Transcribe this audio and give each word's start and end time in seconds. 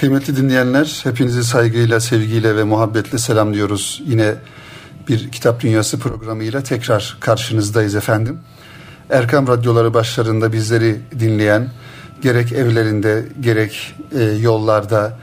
Kıymetli 0.00 0.36
dinleyenler, 0.36 1.00
hepinizi 1.04 1.44
saygıyla, 1.44 2.00
sevgiyle 2.00 2.56
ve 2.56 2.64
muhabbetle 2.64 3.18
selamlıyoruz. 3.18 4.02
Yine 4.06 4.34
bir 5.08 5.30
Kitap 5.30 5.60
Dünyası 5.60 5.98
programıyla 5.98 6.62
tekrar 6.62 7.16
karşınızdayız 7.20 7.94
efendim. 7.94 8.38
Erkam 9.10 9.48
radyoları 9.48 9.94
başlarında 9.94 10.52
bizleri 10.52 11.00
dinleyen, 11.18 11.68
gerek 12.22 12.52
evlerinde, 12.52 13.28
gerek 13.40 13.94
e, 14.18 14.22
yollarda, 14.22 15.18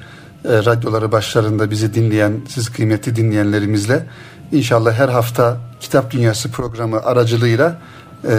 e, 0.46 0.50
radyoları 0.50 1.12
başlarında 1.12 1.72
bizi 1.72 1.94
dinleyen, 1.94 2.34
siz 2.48 2.70
kıymetli 2.70 3.16
dinleyenlerimizle 3.16 4.06
inşallah 4.52 4.94
her 4.94 5.10
hafta 5.10 5.58
Kitap 5.80 6.12
Dünyası 6.12 6.52
programı 6.52 7.04
aracılığıyla 7.04 7.82
e, 8.24 8.30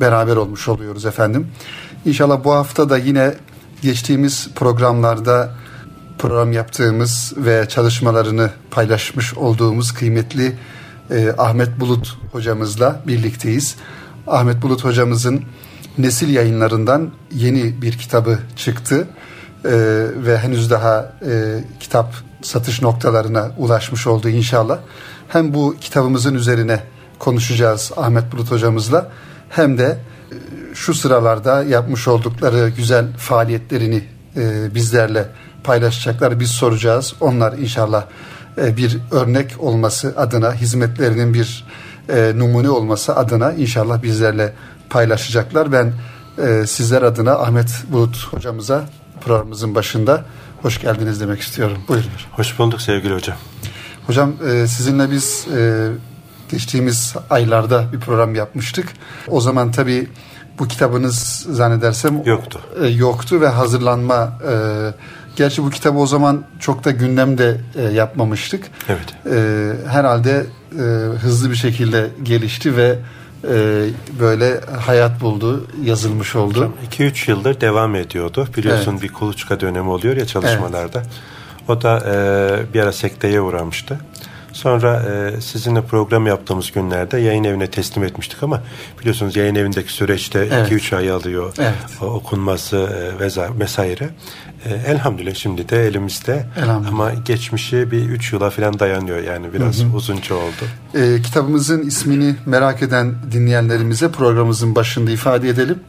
beraber 0.00 0.36
olmuş 0.36 0.68
oluyoruz 0.68 1.06
efendim. 1.06 1.48
İnşallah 2.04 2.44
bu 2.44 2.52
hafta 2.52 2.90
da 2.90 2.98
yine 2.98 3.34
geçtiğimiz 3.82 4.48
programlarda 4.54 5.50
program 6.18 6.52
yaptığımız 6.52 7.32
ve 7.36 7.68
çalışmalarını 7.68 8.50
paylaşmış 8.70 9.34
olduğumuz 9.34 9.92
kıymetli 9.92 10.58
e, 11.10 11.32
Ahmet 11.38 11.80
Bulut 11.80 12.18
hocamızla 12.32 13.00
birlikteyiz. 13.06 13.76
Ahmet 14.26 14.62
Bulut 14.62 14.84
hocamızın 14.84 15.42
Nesil 15.98 16.34
yayınlarından 16.34 17.10
yeni 17.32 17.82
bir 17.82 17.98
kitabı 17.98 18.38
çıktı 18.56 19.08
e, 19.64 19.70
ve 20.16 20.38
henüz 20.38 20.70
daha 20.70 21.12
e, 21.26 21.64
kitap 21.80 22.14
satış 22.42 22.82
noktalarına 22.82 23.50
ulaşmış 23.58 24.06
oldu 24.06 24.28
inşallah. 24.28 24.78
Hem 25.28 25.54
bu 25.54 25.76
kitabımızın 25.80 26.34
üzerine 26.34 26.80
konuşacağız 27.18 27.92
Ahmet 27.96 28.32
Bulut 28.32 28.50
hocamızla 28.50 29.08
hem 29.48 29.78
de 29.78 29.84
e, 29.84 29.94
şu 30.74 30.94
sıralarda 30.94 31.62
yapmış 31.62 32.08
oldukları 32.08 32.68
güzel 32.76 33.06
faaliyetlerini 33.16 34.04
e, 34.36 34.74
bizlerle 34.74 35.28
paylaşacaklar. 35.66 36.40
Biz 36.40 36.50
soracağız. 36.50 37.14
Onlar 37.20 37.58
inşallah 37.58 38.04
e, 38.58 38.76
bir 38.76 38.98
örnek 39.10 39.54
olması 39.58 40.14
adına, 40.16 40.54
hizmetlerinin 40.54 41.34
bir 41.34 41.64
e, 42.08 42.32
numune 42.36 42.70
olması 42.70 43.16
adına 43.16 43.52
inşallah 43.52 44.02
bizlerle 44.02 44.52
paylaşacaklar. 44.90 45.72
Ben 45.72 45.92
e, 46.38 46.66
sizler 46.66 47.02
adına 47.02 47.32
Ahmet 47.32 47.84
Bulut 47.88 48.28
hocamıza 48.32 48.84
programımızın 49.24 49.74
başında 49.74 50.24
hoş 50.62 50.80
geldiniz 50.80 51.20
demek 51.20 51.40
istiyorum. 51.40 51.78
Buyurun. 51.88 52.10
Hoş 52.32 52.58
bulduk 52.58 52.80
sevgili 52.80 53.14
hocam. 53.14 53.36
Hocam 54.06 54.32
sizinle 54.66 55.10
biz 55.10 55.46
geçtiğimiz 56.48 57.14
aylarda 57.30 57.92
bir 57.92 58.00
program 58.00 58.34
yapmıştık. 58.34 58.88
O 59.28 59.40
zaman 59.40 59.72
tabii 59.72 60.08
bu 60.58 60.68
kitabınız 60.68 61.46
zannedersem 61.50 62.22
yoktu. 62.24 62.60
E, 62.82 62.86
yoktu 62.86 63.40
ve 63.40 63.48
hazırlanma 63.48 64.38
e, 64.50 64.54
gerçi 65.36 65.64
bu 65.64 65.70
kitabı 65.70 65.98
o 65.98 66.06
zaman 66.06 66.44
çok 66.60 66.84
da 66.84 66.90
gündemde 66.90 67.60
e, 67.76 67.82
yapmamıştık. 67.82 68.70
Evet. 68.88 69.14
E, 69.26 69.72
herhalde 69.88 70.46
e, 70.72 70.82
hızlı 71.18 71.50
bir 71.50 71.56
şekilde 71.56 72.10
gelişti 72.22 72.76
ve 72.76 72.98
e, 73.44 73.84
böyle 74.20 74.60
hayat 74.60 75.20
buldu, 75.20 75.66
yazılmış 75.84 76.36
oldu. 76.36 76.72
2-3 76.90 77.30
yıldır 77.30 77.60
devam 77.60 77.94
ediyordu. 77.94 78.48
Biliyorsun 78.56 78.92
evet. 78.92 79.02
bir 79.02 79.08
kuluçka 79.08 79.60
dönemi 79.60 79.88
oluyor 79.88 80.16
ya 80.16 80.26
çalışmalarda. 80.26 80.98
Evet. 80.98 81.08
O 81.68 81.82
da 81.82 81.98
e, 81.98 82.74
bir 82.74 82.80
ara 82.80 82.92
sekteye 82.92 83.40
uğramıştı. 83.40 84.00
Sonra 84.56 85.02
e, 85.02 85.40
sizinle 85.40 85.82
program 85.82 86.26
yaptığımız 86.26 86.72
günlerde 86.72 87.18
yayın 87.18 87.44
evine 87.44 87.66
teslim 87.66 88.04
etmiştik 88.04 88.42
ama 88.42 88.62
biliyorsunuz 89.00 89.36
yayın 89.36 89.54
evindeki 89.54 89.92
süreçte 89.92 90.48
2-3 90.48 90.72
evet. 90.72 90.92
ay 90.92 91.10
alıyor 91.10 91.54
evet. 91.58 92.02
okunması 92.02 92.76
e, 92.76 93.58
vesaire. 93.60 94.10
E, 94.64 94.74
elhamdülillah 94.74 95.34
şimdi 95.34 95.68
de 95.68 95.86
elimizde 95.86 96.46
ama 96.88 97.14
geçmişi 97.14 97.90
bir 97.90 98.08
3 98.08 98.32
yıla 98.32 98.50
falan 98.50 98.78
dayanıyor 98.78 99.18
yani 99.18 99.52
biraz 99.52 99.82
hı 99.82 99.84
hı. 99.84 99.96
uzunca 99.96 100.34
oldu. 100.34 100.64
E, 100.94 101.22
kitabımızın 101.22 101.82
ismini 101.82 102.36
merak 102.46 102.82
eden 102.82 103.14
dinleyenlerimize 103.32 104.10
programımızın 104.10 104.74
başında 104.74 105.10
ifade 105.10 105.48
edelim. 105.48 105.80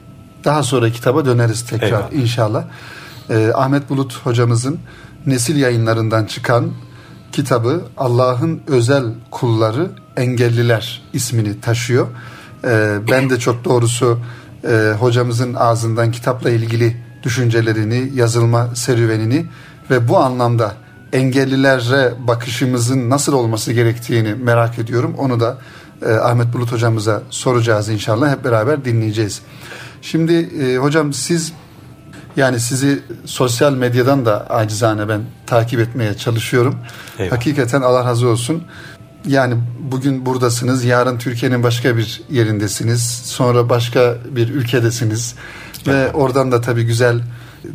Daha 0.46 0.64
sonra 0.64 0.90
kitaba 0.90 1.26
döneriz 1.26 1.66
tekrar 1.66 1.88
Eyvallah. 1.88 2.14
inşallah. 2.14 2.64
E, 3.30 3.52
Ahmet 3.56 3.90
Bulut 3.90 4.26
hocamızın 4.26 4.80
Nesil 5.26 5.56
yayınlarından 5.56 6.26
çıkan 6.26 6.72
kitabı 7.38 7.82
Allah'ın 7.98 8.62
özel 8.68 9.04
kulları 9.32 9.92
engelliler 10.16 11.02
ismini 11.14 11.62
taşıyor. 11.62 12.08
Ee, 12.64 12.98
ben 13.12 13.30
de 13.30 13.40
çok 13.40 13.66
doğrusu 13.66 14.20
e, 14.64 14.94
hocamızın 15.00 15.54
ağzından 15.54 16.12
kitapla 16.12 16.50
ilgili 16.50 16.98
düşüncelerini, 17.24 18.12
yazılma 18.16 18.76
serüvenini 18.76 19.46
ve 19.92 20.08
bu 20.08 20.18
anlamda 20.18 20.74
engellilere 21.14 22.14
bakışımızın 22.28 23.10
nasıl 23.10 23.34
olması 23.34 23.74
gerektiğini 23.74 24.36
merak 24.36 24.80
ediyorum. 24.80 25.16
Onu 25.18 25.40
da 25.40 25.58
e, 26.06 26.12
Ahmet 26.12 26.54
Bulut 26.54 26.72
hocamıza 26.72 27.22
soracağız 27.30 27.90
inşallah. 27.90 28.32
Hep 28.32 28.44
beraber 28.44 28.86
dinleyeceğiz. 28.86 29.42
Şimdi 30.02 30.34
e, 30.34 30.78
hocam 30.78 31.14
siz 31.14 31.54
yani 32.38 32.60
sizi 32.60 33.00
sosyal 33.26 33.74
medyadan 33.74 34.26
da 34.26 34.50
acizane 34.50 35.10
ben 35.10 35.22
takip 35.46 35.80
etmeye 35.80 36.18
çalışıyorum. 36.18 36.76
Eyvallah. 37.20 37.38
Hakikaten 37.38 37.82
Allah 37.82 38.06
razı 38.06 38.28
olsun. 38.28 38.64
Yani 39.28 39.56
bugün 39.80 40.26
buradasınız, 40.26 40.84
yarın 40.84 41.18
Türkiye'nin 41.18 41.64
başka 41.64 41.98
bir 41.98 42.22
yerindesiniz, 42.30 43.04
sonra 43.26 43.70
başka 43.70 44.16
bir 44.32 44.50
ülkedesiniz 44.50 45.36
ve 45.88 46.12
oradan 46.12 46.52
da 46.52 46.62
tabii 46.62 46.84
güzel 46.84 47.22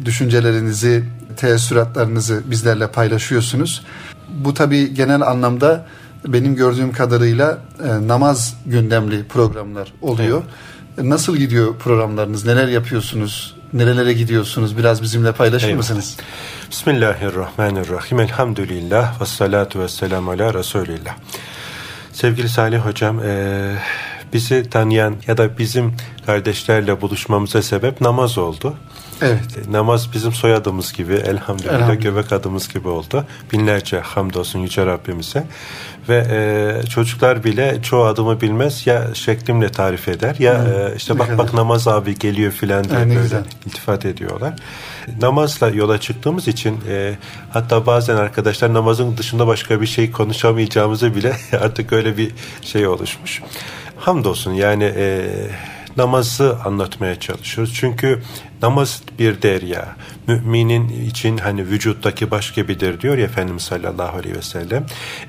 düşüncelerinizi, 0.05 1.05
teessüratlarınızı 1.37 2.43
bizlerle 2.51 2.87
paylaşıyorsunuz. 2.87 3.85
Bu 4.29 4.55
tabii 4.55 4.95
genel 4.95 5.23
anlamda 5.23 5.87
benim 6.27 6.57
gördüğüm 6.57 6.93
kadarıyla 6.93 7.59
e, 7.85 8.09
namaz 8.09 8.57
gündemli 8.67 9.25
programlar 9.25 9.93
oluyor. 10.03 10.43
Evet. 10.99 11.07
Nasıl 11.07 11.37
gidiyor 11.37 11.77
programlarınız? 11.77 12.45
Neler 12.45 12.69
yapıyorsunuz? 12.69 13.62
Nerelere 13.73 14.13
gidiyorsunuz? 14.13 14.79
Biraz 14.79 15.03
bizimle 15.03 15.33
paylaşır 15.33 15.67
Eyvallah. 15.67 15.79
mısınız? 15.79 16.17
Bismillahirrahmanirrahim. 16.71 18.21
Elhamdülillah. 18.21 19.21
Ve 19.21 19.27
salatu 19.27 19.81
ve 19.81 19.89
selamu 19.89 20.31
ala 20.31 20.55
Resulillah. 20.55 21.17
Sevgili 22.13 22.49
Salih 22.49 22.79
Hocam, 22.79 23.21
e, 23.21 23.75
bizi 24.33 24.71
tanıyan 24.71 25.17
ya 25.27 25.37
da 25.37 25.59
bizim 25.59 25.93
kardeşlerle 26.27 27.01
buluşmamıza 27.01 27.63
sebep 27.63 28.01
namaz 28.01 28.39
oldu. 28.39 28.75
Evet. 29.23 29.41
E, 29.69 29.73
namaz 29.73 30.13
bizim 30.15 30.33
soyadımız 30.33 30.93
gibi 30.93 31.15
elhamdülillah, 31.15 31.75
elhamdülillah 31.75 32.03
göbek 32.03 32.33
adımız 32.33 32.69
gibi 32.69 32.89
oldu. 32.89 33.25
Binlerce 33.53 34.01
hamdolsun 34.01 34.59
Yüce 34.59 34.87
Rabbimize. 34.87 35.47
Ve 36.09 36.27
e, 36.31 36.87
çocuklar 36.87 37.45
bile 37.45 37.83
çoğu 37.83 38.05
adımı 38.05 38.41
bilmez 38.41 38.87
ya 38.87 39.15
şeklimle 39.15 39.69
tarif 39.69 40.09
eder 40.09 40.37
ya 40.39 40.53
e, 40.55 40.97
işte 40.97 41.19
bak 41.19 41.39
bak 41.39 41.55
namaz 41.55 41.89
abi 41.89 42.19
geliyor 42.19 42.53
filan 42.53 42.85
diye 42.85 42.99
böyle 42.99 43.15
güzel. 43.15 43.45
iltifat 43.67 44.05
ediyorlar. 44.05 44.55
Namazla 45.21 45.69
yola 45.69 46.01
çıktığımız 46.01 46.49
için 46.49 46.81
e, 46.89 47.15
hatta 47.51 47.87
bazen 47.87 48.17
arkadaşlar 48.17 48.75
namazın 48.75 49.17
dışında 49.17 49.47
başka 49.47 49.81
bir 49.81 49.87
şey 49.87 50.11
konuşamayacağımızı 50.11 51.15
bile 51.15 51.37
artık 51.61 51.93
öyle 51.93 52.17
bir 52.17 52.31
şey 52.63 52.87
oluşmuş. 52.87 53.43
Hamdolsun 53.97 54.53
yani 54.53 54.93
e, 54.97 55.27
namazı 55.97 56.59
anlatmaya 56.65 57.21
çalışıyoruz. 57.21 57.75
Çünkü 57.75 58.23
namaz 58.63 59.03
bir 59.19 59.43
derya. 59.43 59.97
Müminin 60.27 61.09
için 61.11 61.39
hani 61.39 61.67
vücuttaki 61.67 62.31
baş 62.31 62.53
gibidir 62.53 63.01
diyor 63.01 63.19
ya 63.19 63.25
Efendimiz 63.25 63.63
sallallahu 63.63 64.17
aleyhi 64.19 64.37
ve 64.37 64.43
sellem. 64.43 64.87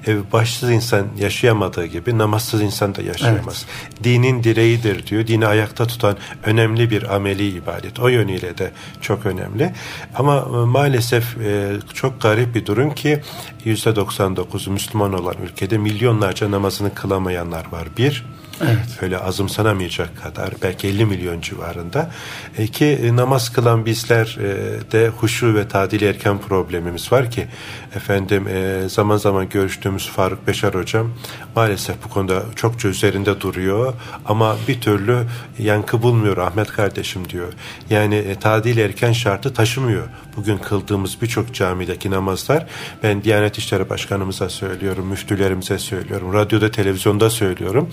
E, 0.07 0.31
başsız 0.31 0.72
insan 0.72 1.07
yaşayamadığı 1.19 1.85
gibi 1.85 2.18
namazsız 2.18 2.62
insan 2.62 2.96
da 2.96 3.01
yaşayamaz. 3.01 3.66
Evet. 3.69 4.03
Dinin 4.03 4.44
direğidir 4.44 5.07
diyor. 5.07 5.28
Dini 5.28 5.47
ayakta 5.47 5.88
tutan 5.88 6.18
önemli 6.44 6.90
bir 6.90 7.16
ameli 7.16 7.50
ibadet. 7.50 8.00
O 8.00 8.07
yönüyle 8.07 8.57
de 8.57 8.72
çok 9.01 9.25
önemli. 9.25 9.74
Ama 10.16 10.38
e, 10.38 10.66
maalesef 10.66 11.38
e, 11.38 11.72
çok 11.94 12.22
garip 12.22 12.56
bir 12.56 12.66
durum 12.66 12.95
ki 12.95 13.21
%99 13.66 14.69
Müslüman 14.69 15.13
olan 15.13 15.36
ülkede 15.44 15.77
milyonlarca 15.77 16.51
namazını 16.51 16.94
kılamayanlar 16.94 17.71
var. 17.71 17.88
Bir, 17.98 18.25
Evet. 18.61 18.77
Öyle 19.01 19.17
azımsanamayacak 19.17 20.23
kadar 20.23 20.50
belki 20.61 20.88
50 20.88 21.05
milyon 21.05 21.41
civarında. 21.41 22.11
E, 22.57 22.67
ki 22.67 22.85
e, 22.85 23.15
namaz 23.15 23.53
kılan 23.53 23.85
bizler 23.85 24.38
e, 24.39 24.91
de 24.91 25.07
huşu 25.07 25.55
ve 25.55 25.67
tadil 25.67 26.01
erken 26.01 26.38
problemimiz 26.38 27.11
var 27.11 27.31
ki 27.31 27.47
efendim 27.95 28.47
e, 28.47 28.89
zaman 28.89 29.17
zaman 29.17 29.50
görüştüğümüz 29.50 30.09
Faruk 30.09 30.47
Beşar 30.47 30.75
hocam 30.75 31.13
maalesef 31.55 31.95
bu 32.05 32.09
konuda 32.09 32.44
çokça 32.55 32.88
üzerinde 32.88 33.41
duruyor 33.41 33.94
ama 34.25 34.56
bir 34.67 34.81
türlü 34.81 35.17
yankı 35.59 36.01
bulmuyor 36.01 36.38
Ahmet 36.38 36.71
kardeşim 36.71 37.29
diyor. 37.29 37.53
Yani 37.89 38.15
e, 38.15 38.35
tadil 38.35 38.77
erken 38.77 39.11
şartı 39.11 39.53
taşımıyor. 39.53 40.07
Bugün 40.35 40.57
kıldığımız 40.57 41.21
birçok 41.21 41.53
camideki 41.53 42.11
namazlar 42.11 42.67
ben 43.03 43.23
Diyanet 43.23 43.57
İşleri 43.57 43.89
Başkanımıza 43.89 44.49
söylüyorum, 44.49 45.07
müftülerimize 45.07 45.79
söylüyorum, 45.79 46.33
radyoda 46.33 46.71
televizyonda 46.71 47.29
söylüyorum. 47.29 47.89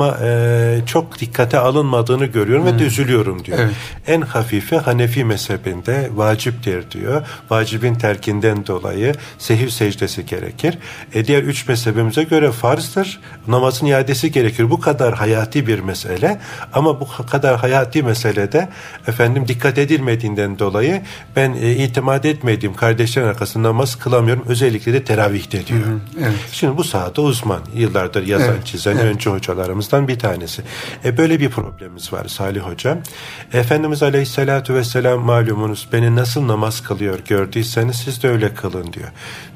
E, 0.00 0.86
çok 0.86 1.20
dikkate 1.20 1.58
alınmadığını 1.58 2.26
görüyorum 2.26 2.66
hmm. 2.66 2.74
ve 2.74 2.78
de 2.78 2.84
üzülüyorum 2.84 3.44
diyor. 3.44 3.58
Evet. 3.60 3.74
En 4.06 4.20
hafifi 4.20 4.76
Hanefi 4.76 5.24
mezhebinde 5.24 6.10
vaciptir 6.14 6.90
diyor. 6.90 7.22
Vacibin 7.50 7.94
terkinden 7.94 8.66
dolayı 8.66 9.14
sehiv 9.38 9.68
secdesi 9.68 10.26
gerekir. 10.26 10.78
E, 11.14 11.24
diğer 11.24 11.42
üç 11.42 11.68
mezhebimize 11.68 12.22
göre 12.22 12.52
farzdır. 12.52 13.20
Namazın 13.48 13.86
iadesi 13.86 14.32
gerekir. 14.32 14.70
Bu 14.70 14.80
kadar 14.80 15.14
hayati 15.14 15.66
bir 15.66 15.80
mesele 15.80 16.40
ama 16.72 17.00
bu 17.00 17.08
kadar 17.26 17.56
hayati 17.56 18.02
meselede 18.02 18.68
efendim 19.06 19.48
dikkat 19.48 19.78
edilmediğinden 19.78 20.58
dolayı 20.58 21.02
ben 21.36 21.52
e, 21.52 21.70
itimat 21.72 22.24
etmediğim 22.24 22.74
kardeşlerin 22.74 23.26
arkasında 23.26 23.68
namaz 23.68 23.96
kılamıyorum. 23.96 24.44
Özellikle 24.48 24.92
de 24.92 25.04
teravihte 25.04 25.66
diyor. 25.66 25.80
Hı 25.80 25.84
hı, 25.84 25.98
evet. 26.20 26.34
Şimdi 26.52 26.76
bu 26.76 26.84
sahada 26.84 27.22
uzman. 27.22 27.60
Yıllardır 27.74 28.26
yazan, 28.26 28.48
evet, 28.48 28.66
çizen 28.66 28.92
evet. 28.92 29.04
öncü 29.04 29.30
hocalarımızdan 29.82 30.08
bir 30.08 30.18
tanesi. 30.18 30.62
E, 31.04 31.16
böyle 31.16 31.40
bir 31.40 31.50
problemimiz 31.50 32.12
var 32.12 32.28
Salih 32.28 32.60
Hocam. 32.60 32.98
Efendimiz 33.52 34.02
Aleyhisselatü 34.02 34.74
Vesselam 34.74 35.20
malumunuz 35.20 35.88
beni 35.92 36.16
nasıl 36.16 36.48
namaz 36.48 36.82
kılıyor 36.82 37.18
gördüyseniz 37.28 37.96
siz 37.96 38.22
de 38.22 38.28
öyle 38.28 38.54
kılın 38.54 38.92
diyor. 38.92 39.08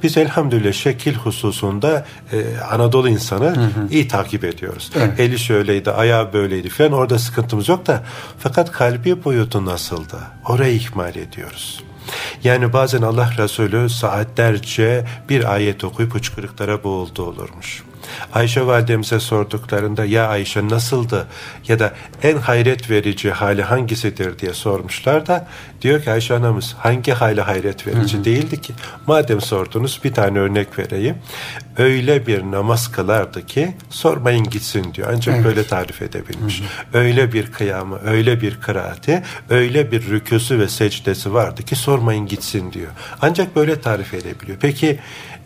Biz 0.02 0.16
elhamdülillah 0.16 0.72
şekil 0.72 1.14
hususunda 1.14 2.06
e, 2.32 2.58
Anadolu 2.70 3.08
insanı 3.08 3.56
hı 3.56 3.60
hı. 3.60 3.88
iyi 3.90 4.08
takip 4.08 4.44
ediyoruz. 4.44 4.90
Evet. 4.96 5.20
Eli 5.20 5.38
şöyleydi, 5.38 5.90
ayağı 5.90 6.32
böyleydi 6.32 6.68
falan 6.68 6.92
orada 6.92 7.18
sıkıntımız 7.18 7.68
yok 7.68 7.86
da 7.86 8.02
fakat 8.38 8.72
kalbi 8.72 9.24
boyutu 9.24 9.64
nasıldı? 9.64 10.18
Orayı 10.48 10.74
ihmal 10.76 11.16
ediyoruz. 11.16 11.82
Yani 12.44 12.72
bazen 12.72 13.02
Allah 13.02 13.30
Resulü 13.38 13.88
saatlerce 13.88 15.04
bir 15.28 15.54
ayet 15.54 15.84
okuyup 15.84 16.14
hıçkırıklara 16.14 16.84
boğuldu 16.84 17.22
olurmuş. 17.22 17.82
Ayşe 18.32 18.66
validemize 18.66 19.20
sorduklarında 19.20 20.04
ya 20.04 20.28
Ayşe 20.28 20.68
nasıldı? 20.68 21.26
ya 21.68 21.78
da 21.78 21.94
en 22.22 22.36
hayret 22.36 22.90
verici 22.90 23.30
hali 23.30 23.62
hangisidir? 23.62 24.38
diye 24.38 24.54
sormuşlar 24.54 25.26
da 25.26 25.48
diyor 25.82 26.02
ki 26.02 26.10
Ayşe 26.10 26.34
anamız 26.34 26.74
hangi 26.78 27.12
hali 27.12 27.40
hayret 27.40 27.86
verici 27.86 28.16
hı 28.16 28.20
hı. 28.20 28.24
değildi 28.24 28.60
ki? 28.60 28.72
Madem 29.06 29.40
sordunuz 29.40 30.00
bir 30.04 30.14
tane 30.14 30.38
örnek 30.38 30.78
vereyim. 30.78 31.16
Öyle 31.78 32.26
bir 32.26 32.42
namaz 32.42 32.92
kılardı 32.92 33.46
ki 33.46 33.74
sormayın 33.90 34.44
gitsin 34.44 34.94
diyor. 34.94 35.08
Ancak 35.16 35.34
evet. 35.34 35.44
böyle 35.44 35.66
tarif 35.66 36.02
edebilmiş. 36.02 36.60
Hı 36.60 36.64
hı. 36.64 37.02
öyle 37.02 37.32
bir 37.32 37.52
kıyamı 37.52 37.98
öyle 38.04 38.40
bir 38.40 38.60
kıraati 38.60 39.22
öyle 39.50 39.92
bir 39.92 40.06
rüküsü 40.06 40.58
ve 40.58 40.68
secdesi 40.68 41.34
vardı 41.34 41.62
ki 41.62 41.76
sormayın 41.76 42.26
gitsin 42.26 42.72
diyor. 42.72 42.90
Ancak 43.22 43.56
böyle 43.56 43.80
tarif 43.80 44.14
edebiliyor. 44.14 44.58
Peki 44.60 44.98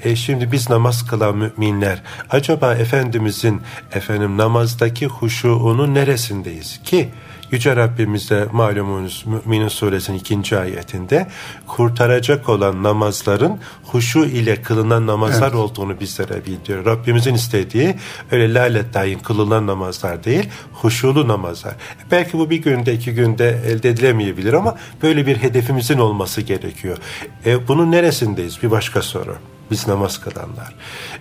e 0.04 0.16
şimdi 0.16 0.52
biz 0.52 0.70
namaz 0.70 1.06
kılan 1.06 1.36
müminler 1.36 2.02
acaba 2.30 2.49
Efendimizin 2.76 3.60
efendim 3.92 4.36
namazdaki 4.36 5.06
huşuğunun 5.06 5.94
neresindeyiz 5.94 6.80
ki 6.84 7.08
Yüce 7.50 7.76
Rabbimiz 7.76 8.30
de 8.30 8.46
malumunuz 8.52 9.24
Müminin 9.26 9.68
suresinin 9.68 10.18
ikinci 10.18 10.58
ayetinde 10.58 11.26
kurtaracak 11.66 12.48
olan 12.48 12.82
namazların 12.82 13.58
huşu 13.84 14.24
ile 14.24 14.62
kılınan 14.62 15.06
namazlar 15.06 15.46
evet. 15.46 15.54
olduğunu 15.54 16.00
bizlere 16.00 16.46
bildiriyor. 16.46 16.84
Rabbimizin 16.84 17.34
istediği 17.34 17.94
öyle 18.30 18.54
lalet 18.54 18.94
dahin 18.94 19.18
kılınan 19.18 19.66
namazlar 19.66 20.24
değil, 20.24 20.48
huşulu 20.72 21.28
namazlar. 21.28 21.74
Belki 22.10 22.38
bu 22.38 22.50
bir 22.50 22.56
günde 22.56 22.94
iki 22.94 23.14
günde 23.14 23.60
elde 23.66 23.88
edilemeyebilir 23.88 24.52
ama 24.52 24.76
böyle 25.02 25.26
bir 25.26 25.36
hedefimizin 25.36 25.98
olması 25.98 26.40
gerekiyor. 26.40 26.98
E, 27.46 27.68
bunun 27.68 27.92
neresindeyiz? 27.92 28.62
Bir 28.62 28.70
başka 28.70 29.02
soru 29.02 29.36
biz 29.70 29.88
namaz 29.88 30.20
kılanlar. 30.20 30.74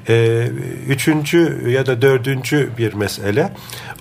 Ee, 0.09 0.47
üçüncü 0.87 1.69
ya 1.69 1.85
da 1.85 2.01
dördüncü 2.01 2.69
bir 2.77 2.93
mesele 2.93 3.53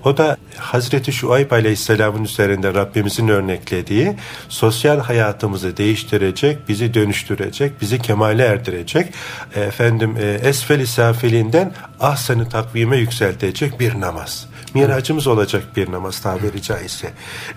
o 0.05 0.17
da 0.17 0.37
Hazreti 0.57 1.13
Şuayb 1.13 1.51
Aleyhisselam'ın 1.51 2.25
üzerinde 2.25 2.75
Rabbimizin 2.75 3.29
örneklediği 3.29 4.17
sosyal 4.49 5.01
hayatımızı 5.01 5.77
değiştirecek, 5.77 6.69
bizi 6.69 6.95
dönüştürecek, 6.95 7.81
bizi 7.81 7.99
kemale 7.99 8.45
erdirecek, 8.45 9.15
efendim 9.55 10.17
e, 10.21 10.49
esfel-i 10.49 10.87
safilinden 10.87 11.73
ahsen-i 12.01 12.49
takvime 12.49 12.97
yükseltecek 12.97 13.81
bir 13.81 14.01
namaz. 14.01 14.49
Miracımız 14.75 15.27
olacak 15.27 15.63
bir 15.77 15.93
namaz 15.93 16.21
tabiri 16.21 16.63
caizse. 16.63 17.07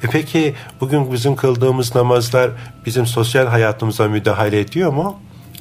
E 0.04 0.08
peki 0.12 0.56
bugün 0.82 1.14
bizim 1.14 1.36
kıldığımız 1.36 1.96
namazlar 1.96 2.52
bizim 2.86 3.06
sosyal 3.06 3.48
hayatımıza 3.48 4.08
müdahale 4.08 4.60
ediyor 4.60 4.94
mu? 4.94 5.20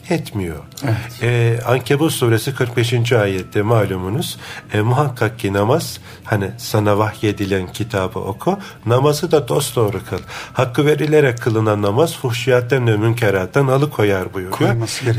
Etmiyor. 0.09 0.59
Evet. 0.85 1.23
Ee, 1.23 1.59
Ankebut 1.67 2.13
suresi 2.13 2.55
45. 2.55 3.13
ayette 3.13 3.63
malumunuz 3.63 4.39
e, 4.73 4.81
muhakkak 4.81 5.39
ki 5.39 5.53
namaz 5.53 6.01
hani 6.25 6.51
sana 6.59 6.99
vahyedilen 6.99 7.73
kitabı 7.73 8.19
oku 8.19 8.59
namazı 8.87 9.31
da 9.31 9.49
dost 9.49 9.77
doğru 9.77 10.01
kıl. 10.11 10.19
Hakkı 10.53 10.87
verilerek 10.87 11.39
kılınan 11.39 11.83
namaz 11.83 12.17
fuhşiyattan 12.17 12.87
ve 12.87 12.97
münkerattan 12.97 13.67
alıkoyar 13.67 14.35
buyuruyor. 14.35 14.71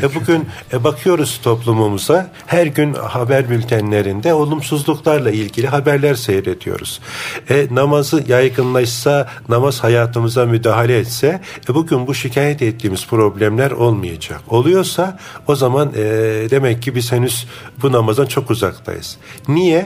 E, 0.03 0.15
bugün 0.15 0.47
e, 0.73 0.83
bakıyoruz 0.83 1.39
toplumumuza 1.43 2.31
her 2.47 2.65
gün 2.65 2.93
haber 2.93 3.49
bültenlerinde 3.49 4.33
olumsuzluklarla 4.33 5.31
ilgili 5.31 5.67
haberler 5.67 6.15
seyrediyoruz. 6.15 7.01
E, 7.49 7.67
namazı 7.71 8.23
yaygınlaşsa 8.27 9.29
namaz 9.49 9.83
hayatımıza 9.83 10.45
müdahale 10.45 10.97
etse 10.97 11.41
e, 11.69 11.73
bugün 11.73 12.07
bu 12.07 12.13
şikayet 12.13 12.61
ettiğimiz 12.61 13.07
problemler 13.07 13.71
olmayacak. 13.71 14.41
Oluyor 14.47 14.80
oluyorsa 14.81 15.17
o 15.47 15.55
zaman 15.55 15.91
e, 15.95 16.03
demek 16.49 16.81
ki 16.81 16.95
biz 16.95 17.11
henüz 17.11 17.47
bu 17.81 17.91
namazdan 17.91 18.25
çok 18.25 18.51
uzaktayız. 18.51 19.17
Niye? 19.47 19.85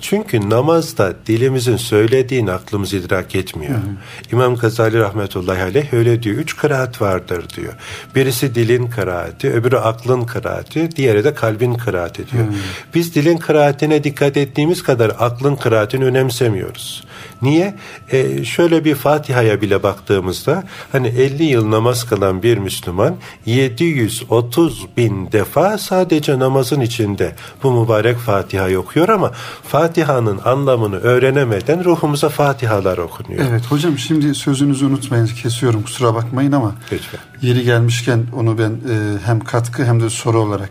Çünkü 0.00 0.50
namazda 0.50 1.14
dilimizin 1.26 1.76
söylediğini 1.76 2.52
aklımız 2.52 2.94
idrak 2.94 3.34
etmiyor. 3.34 3.74
Hı 3.74 3.76
hı. 3.76 4.32
İmam 4.32 4.56
Gazali 4.56 4.98
rahmetullahi 4.98 5.62
aleyh 5.62 5.92
öyle 5.92 6.22
diyor. 6.22 6.36
Üç 6.36 6.56
kıraat 6.56 7.00
vardır 7.00 7.44
diyor. 7.56 7.74
Birisi 8.14 8.54
dilin 8.54 8.86
kıraati, 8.86 9.52
öbürü 9.52 9.76
aklın 9.76 10.22
kıraati, 10.22 10.96
diğeri 10.96 11.24
de 11.24 11.34
kalbin 11.34 11.74
kıraati 11.74 12.30
diyor. 12.30 12.44
Hı. 12.44 12.52
Biz 12.94 13.14
dilin 13.14 13.36
kıraatine 13.36 14.04
dikkat 14.04 14.36
ettiğimiz 14.36 14.82
kadar 14.82 15.12
aklın 15.18 15.56
kıraatini 15.56 16.04
önemsemiyoruz. 16.04 17.04
Niye? 17.42 17.74
E, 18.12 18.44
şöyle 18.44 18.84
bir 18.84 18.94
Fatiha'ya 18.94 19.60
bile 19.60 19.82
baktığımızda 19.82 20.64
hani 20.92 21.08
50 21.08 21.44
yıl 21.44 21.70
namaz 21.70 22.04
kılan 22.04 22.42
bir 22.42 22.58
Müslüman 22.58 23.16
730 23.46 24.86
bin 24.96 25.32
defa 25.32 25.78
sadece 25.78 26.38
namazın 26.38 26.80
içinde 26.80 27.34
bu 27.62 27.82
mübarek 27.82 28.16
Fatiha'yı 28.18 28.78
okuyor 28.80 29.08
ama 29.08 29.30
Fatiha'nın 29.62 30.40
anlamını 30.44 30.96
öğrenemeden 30.96 31.84
ruhumuza 31.84 32.28
Fatihalar 32.28 32.98
okunuyor. 32.98 33.44
Evet 33.50 33.66
hocam 33.66 33.98
şimdi 33.98 34.34
sözünüzü 34.34 34.86
unutmayın 34.86 35.26
kesiyorum 35.26 35.82
kusura 35.82 36.14
bakmayın 36.14 36.52
ama 36.52 36.74
Lütfen. 36.92 37.20
yeri 37.42 37.62
gelmişken 37.64 38.26
onu 38.36 38.58
ben 38.58 38.70
e, 38.70 39.18
hem 39.26 39.40
katkı 39.40 39.84
hem 39.84 40.02
de 40.02 40.10
soru 40.10 40.40
olarak. 40.40 40.70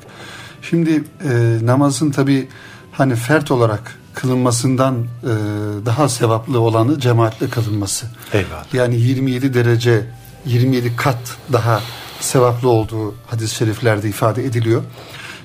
Şimdi 0.61 1.03
e, 1.23 1.57
namazın 1.65 2.11
tabi 2.11 2.47
hani 2.91 3.15
fert 3.15 3.51
olarak 3.51 4.00
kılınmasından 4.13 4.95
e, 4.95 5.27
daha 5.85 6.09
sevaplı 6.09 6.59
olanı 6.59 6.99
cemaatle 6.99 7.49
kılınması. 7.49 8.05
Eyvallah. 8.33 8.73
Yani 8.73 8.95
27 8.95 9.53
derece 9.53 10.05
27 10.45 10.95
kat 10.95 11.37
daha 11.53 11.81
sevaplı 12.19 12.69
olduğu 12.69 13.15
hadis-i 13.27 13.55
şeriflerde 13.55 14.09
ifade 14.09 14.45
ediliyor. 14.45 14.81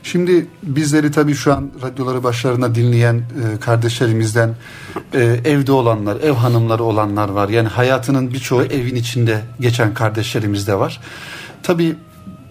Şimdi 0.02 0.46
bizleri 0.62 1.11
tabii 1.11 1.35
şu 1.35 1.52
an 1.52 1.70
radyoları 1.82 2.25
başlarına 2.25 2.75
dinleyen 2.75 3.14
e, 3.16 3.61
kardeşlerimizden 3.61 4.54
e, 5.14 5.23
evde 5.44 5.73
olanlar, 5.73 6.16
ev 6.16 6.32
hanımları 6.32 6.85
olanlar 6.85 7.28
var. 7.28 7.49
Yani 7.49 7.68
hayatının 7.68 8.32
birçoğu 8.32 8.62
evin 8.62 8.94
içinde 8.94 9.40
geçen 9.61 9.94
kardeşlerimiz 9.94 10.66
de 10.66 10.78
var. 10.78 11.00
Tabii 11.62 11.96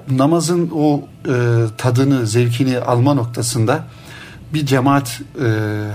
namazın 0.09 0.71
o 0.75 1.01
e, 1.27 1.33
tadını, 1.77 2.27
zevkini 2.27 2.79
alma 2.79 3.13
noktasında 3.13 3.83
bir 4.55 4.65
cemaat 4.65 5.21
e, 5.41 5.47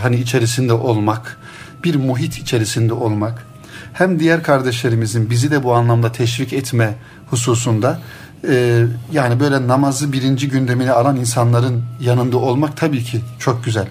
hani 0.03 0.17
içerisinde 0.17 0.73
olmak, 0.73 1.39
bir 1.85 1.95
muhit 1.95 2.39
içerisinde 2.39 2.93
olmak, 2.93 3.47
hem 3.93 4.21
diğer 4.21 4.43
kardeşlerimizin 4.43 5.31
bizi 5.31 5.51
de 5.51 5.63
bu 5.63 5.75
anlamda 5.75 6.13
teşvik 6.13 6.53
etme 6.53 6.95
hususunda 7.31 8.01
e, 8.49 8.85
yani 9.13 9.41
böyle 9.41 9.69
namazı 9.69 10.13
birinci 10.13 10.49
gündemine 10.49 10.93
alan 10.93 11.17
insanların 11.17 11.83
yanında 12.01 12.37
olmak 12.37 12.77
tabii 12.77 13.05
ki 13.05 13.21
çok 13.39 13.65
güzel. 13.65 13.89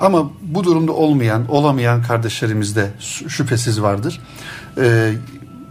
Ama 0.00 0.30
bu 0.42 0.64
durumda 0.64 0.92
olmayan, 0.92 1.50
olamayan 1.50 2.02
kardeşlerimiz 2.02 2.76
de 2.76 2.90
şüphesiz 3.28 3.82
vardır. 3.82 4.20
E, 4.80 5.12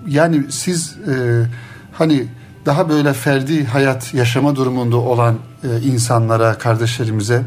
yani 0.07 0.43
siz 0.49 0.97
e, 1.07 1.45
hani 1.93 2.27
daha 2.65 2.89
böyle 2.89 3.13
ferdi 3.13 3.65
hayat 3.65 4.13
yaşama 4.13 4.55
durumunda 4.55 4.97
olan 4.97 5.35
e, 5.63 5.81
insanlara, 5.81 6.57
kardeşlerimize 6.57 7.43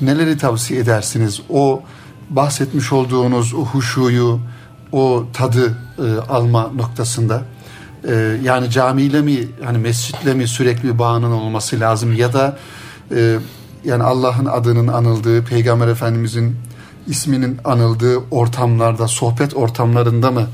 neleri 0.00 0.38
tavsiye 0.38 0.80
edersiniz? 0.80 1.40
O 1.50 1.82
bahsetmiş 2.30 2.92
olduğunuz 2.92 3.54
o 3.54 3.64
huşuyu, 3.64 4.40
o 4.92 5.24
tadı 5.32 5.78
e, 5.98 6.02
alma 6.28 6.62
noktasında 6.62 7.42
e, 8.08 8.38
yani 8.42 8.70
camiyle 8.70 9.20
mi 9.20 9.48
hani 9.64 9.78
mescitle 9.78 10.34
mi 10.34 10.48
sürekli 10.48 10.98
bağının 10.98 11.32
olması 11.32 11.80
lazım 11.80 12.16
ya 12.16 12.32
da 12.32 12.58
e, 13.14 13.38
yani 13.84 14.02
Allah'ın 14.02 14.46
adının 14.46 14.88
anıldığı 14.88 15.44
Peygamber 15.44 15.88
Efendimizin 15.88 16.56
isminin 17.06 17.58
anıldığı 17.64 18.18
ortamlarda, 18.30 19.08
sohbet 19.08 19.56
ortamlarında 19.56 20.30
mı 20.30 20.46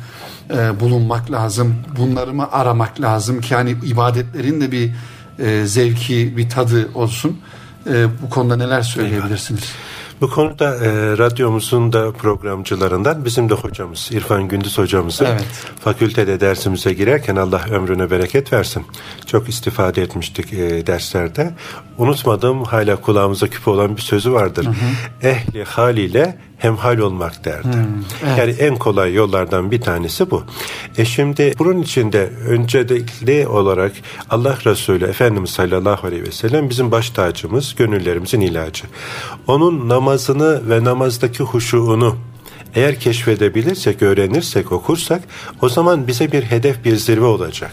e, 0.50 0.80
bulunmak 0.80 1.30
lazım? 1.30 1.74
Bunları 1.98 2.34
mı 2.34 2.48
aramak 2.52 3.00
lazım 3.00 3.40
ki 3.40 3.54
hani 3.54 3.70
ibadetlerin 3.70 4.60
de 4.60 4.72
bir 4.72 4.94
e, 5.38 5.66
zevki, 5.66 6.36
bir 6.36 6.50
tadı 6.50 6.90
olsun? 6.94 7.40
E, 7.86 8.06
bu 8.22 8.30
konuda 8.30 8.56
neler 8.56 8.82
söyleyebilirsiniz? 8.82 9.62
Eyvallah. 9.62 10.02
Bu 10.22 10.30
konuda 10.30 10.76
e, 10.76 11.18
radyomuzun 11.18 11.92
da 11.92 12.12
programcılarından 12.12 13.24
bizim 13.24 13.48
de 13.48 13.54
hocamız 13.54 14.08
İrfan 14.12 14.48
Gündüz 14.48 14.78
hocamızı 14.78 15.24
evet. 15.24 15.44
fakültede 15.80 16.40
dersimize 16.40 16.92
girerken 16.92 17.36
Allah 17.36 17.64
ömrüne 17.70 18.10
bereket 18.10 18.52
versin. 18.52 18.86
Çok 19.26 19.48
istifade 19.48 20.02
etmiştik 20.02 20.52
e, 20.52 20.86
derslerde. 20.86 21.54
Unutmadığım 21.98 22.64
hala 22.64 22.96
kulağımıza 22.96 23.46
küpe 23.46 23.70
olan 23.70 23.96
bir 23.96 24.02
sözü 24.02 24.32
vardır. 24.32 24.64
Hı 24.64 24.70
hı. 24.70 25.28
Ehli 25.28 25.64
haliyle 25.64 26.38
hemhal 26.62 26.98
olmak 26.98 27.44
derdi. 27.44 27.66
Hmm, 27.66 28.04
evet. 28.24 28.38
Yani 28.38 28.52
en 28.52 28.76
kolay 28.76 29.14
yollardan 29.14 29.70
bir 29.70 29.80
tanesi 29.80 30.30
bu. 30.30 30.42
E 30.98 31.04
şimdi 31.04 31.54
bunun 31.58 31.82
içinde 31.82 32.30
öncelikli 32.48 33.46
olarak 33.46 33.92
Allah 34.30 34.58
Resulü 34.66 35.04
Efendimiz 35.04 35.50
sallallahu 35.50 36.06
aleyhi 36.06 36.22
ve 36.22 36.30
sellem 36.30 36.70
bizim 36.70 36.90
baş 36.90 37.10
tacımız, 37.10 37.74
gönüllerimizin 37.74 38.40
ilacı. 38.40 38.84
Onun 39.46 39.88
namazını 39.88 40.70
ve 40.70 40.84
namazdaki 40.84 41.42
huşuğunu 41.42 42.16
eğer 42.74 43.00
keşfedebilirsek, 43.00 44.02
öğrenirsek, 44.02 44.72
okursak 44.72 45.22
o 45.62 45.68
zaman 45.68 46.06
bize 46.06 46.32
bir 46.32 46.42
hedef, 46.42 46.84
bir 46.84 46.96
zirve 46.96 47.24
olacak. 47.24 47.72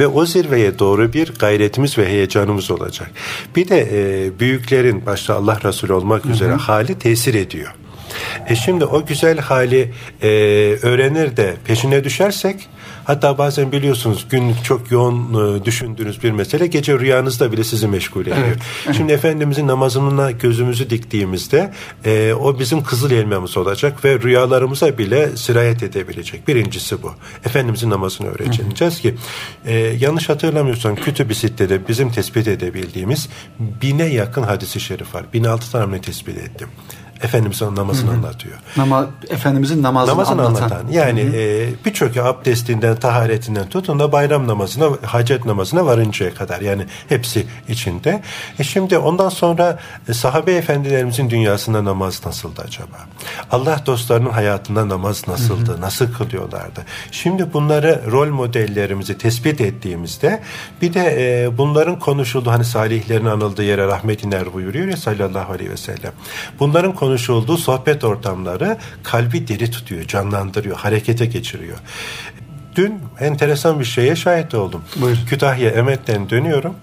Ve 0.00 0.06
o 0.06 0.26
zirveye 0.26 0.78
doğru 0.78 1.12
bir 1.12 1.32
gayretimiz 1.38 1.98
ve 1.98 2.08
heyecanımız 2.08 2.70
olacak. 2.70 3.10
Bir 3.56 3.68
de 3.68 3.88
e, 3.92 4.30
büyüklerin 4.40 5.06
başta 5.06 5.34
Allah 5.34 5.58
Resulü 5.64 5.92
olmak 5.92 6.26
üzere 6.26 6.50
hı 6.50 6.54
hı. 6.54 6.58
hali 6.58 6.98
tesir 6.98 7.34
ediyor. 7.34 7.74
E 8.48 8.54
şimdi 8.54 8.84
o 8.84 9.06
güzel 9.06 9.38
hali 9.38 9.92
e, 10.22 10.28
öğrenir 10.82 11.36
de 11.36 11.56
peşine 11.64 12.04
düşersek 12.04 12.68
hatta 13.04 13.38
bazen 13.38 13.72
biliyorsunuz 13.72 14.26
gün 14.30 14.54
çok 14.64 14.90
yoğun 14.90 15.34
e, 15.34 15.64
düşündüğünüz 15.64 16.22
bir 16.22 16.30
mesele 16.30 16.66
gece 16.66 16.98
rüyanızda 16.98 17.52
bile 17.52 17.64
sizi 17.64 17.88
meşgul 17.88 18.22
ediyor. 18.22 18.36
Evet. 18.46 18.96
Şimdi 18.96 19.12
Efendimizin 19.12 19.66
namazına 19.66 20.30
gözümüzü 20.30 20.90
diktiğimizde 20.90 21.72
e, 22.04 22.32
o 22.40 22.58
bizim 22.58 22.82
kızıl 22.82 23.10
elmamız 23.10 23.56
olacak 23.56 24.04
ve 24.04 24.18
rüyalarımıza 24.18 24.98
bile 24.98 25.36
sirayet 25.36 25.82
edebilecek. 25.82 26.48
Birincisi 26.48 27.02
bu. 27.02 27.12
Efendimizin 27.44 27.90
namazını 27.90 28.28
öğreneceğiz 28.28 29.00
ki 29.00 29.14
e, 29.66 29.74
yanlış 29.76 30.28
hatırlamıyorsam 30.28 30.96
Kütüb-i 30.96 31.34
Sitte'de 31.34 31.88
bizim 31.88 32.12
tespit 32.12 32.48
edebildiğimiz 32.48 33.28
bine 33.58 34.04
yakın 34.04 34.42
hadisi 34.42 34.80
şerif 34.80 35.14
var. 35.14 35.24
1006 35.32 35.72
tane 35.72 36.00
tespit 36.00 36.38
ettim. 36.38 36.68
Efendimizin 37.22 37.76
namazını 37.76 38.10
Hı-hı. 38.10 38.16
anlatıyor. 38.18 38.58
Nama, 38.76 39.06
Efendimizin 39.28 39.82
namazını, 39.82 40.14
namazını 40.14 40.46
anlatan. 40.46 40.70
anlatan. 40.70 40.92
Yani 40.92 41.20
e, 41.20 41.68
birçok 41.84 42.16
abdestinden, 42.16 42.96
taharetinden 42.96 43.68
tutun 43.68 43.98
da 43.98 44.12
bayram 44.12 44.48
namazına, 44.48 44.86
hacet 45.02 45.44
namazına 45.44 45.86
varıncaya 45.86 46.34
kadar. 46.34 46.60
Yani 46.60 46.86
hepsi 47.08 47.46
içinde. 47.68 48.22
E 48.58 48.64
şimdi 48.64 48.98
ondan 48.98 49.28
sonra 49.28 49.78
e, 50.08 50.14
sahabe 50.14 50.54
efendilerimizin 50.54 51.30
dünyasında 51.30 51.84
namaz 51.84 52.26
nasıldı 52.26 52.62
acaba? 52.66 52.96
Allah 53.50 53.82
dostlarının 53.86 54.30
hayatında 54.30 54.88
namaz 54.88 55.28
nasıldı? 55.28 55.72
Hı-hı. 55.72 55.80
Nasıl 55.80 56.12
kılıyorlardı? 56.12 56.80
Şimdi 57.10 57.52
bunları 57.52 58.02
rol 58.10 58.28
modellerimizi 58.28 59.18
tespit 59.18 59.60
ettiğimizde 59.60 60.42
bir 60.82 60.94
de 60.94 61.16
e, 61.18 61.58
bunların 61.58 61.98
konuşulduğu 61.98 62.50
hani 62.50 62.64
salihlerin 62.64 63.26
anıldığı 63.26 63.64
yere 63.64 63.86
rahmet 63.86 64.24
iner 64.24 64.52
buyuruyor 64.52 64.86
ya 64.88 64.96
sallallahu 64.96 65.52
aleyhi 65.52 65.70
ve 65.70 65.76
sellem. 65.76 66.12
Bunların 66.58 66.92
konuşulduğu 66.92 67.11
konuşulduğu 67.12 67.56
sohbet 67.56 68.04
ortamları 68.04 68.78
kalbi 69.02 69.48
diri 69.48 69.70
tutuyor, 69.70 70.04
canlandırıyor, 70.04 70.76
harekete 70.76 71.26
geçiriyor. 71.26 71.78
Dün 72.76 73.00
enteresan 73.20 73.80
bir 73.80 73.84
şeye 73.84 74.16
şahit 74.16 74.54
oldum. 74.54 74.82
Buyur. 74.96 75.16
Kütahya 75.28 75.70
Emet'ten 75.70 76.30
dönüyorum. 76.30 76.74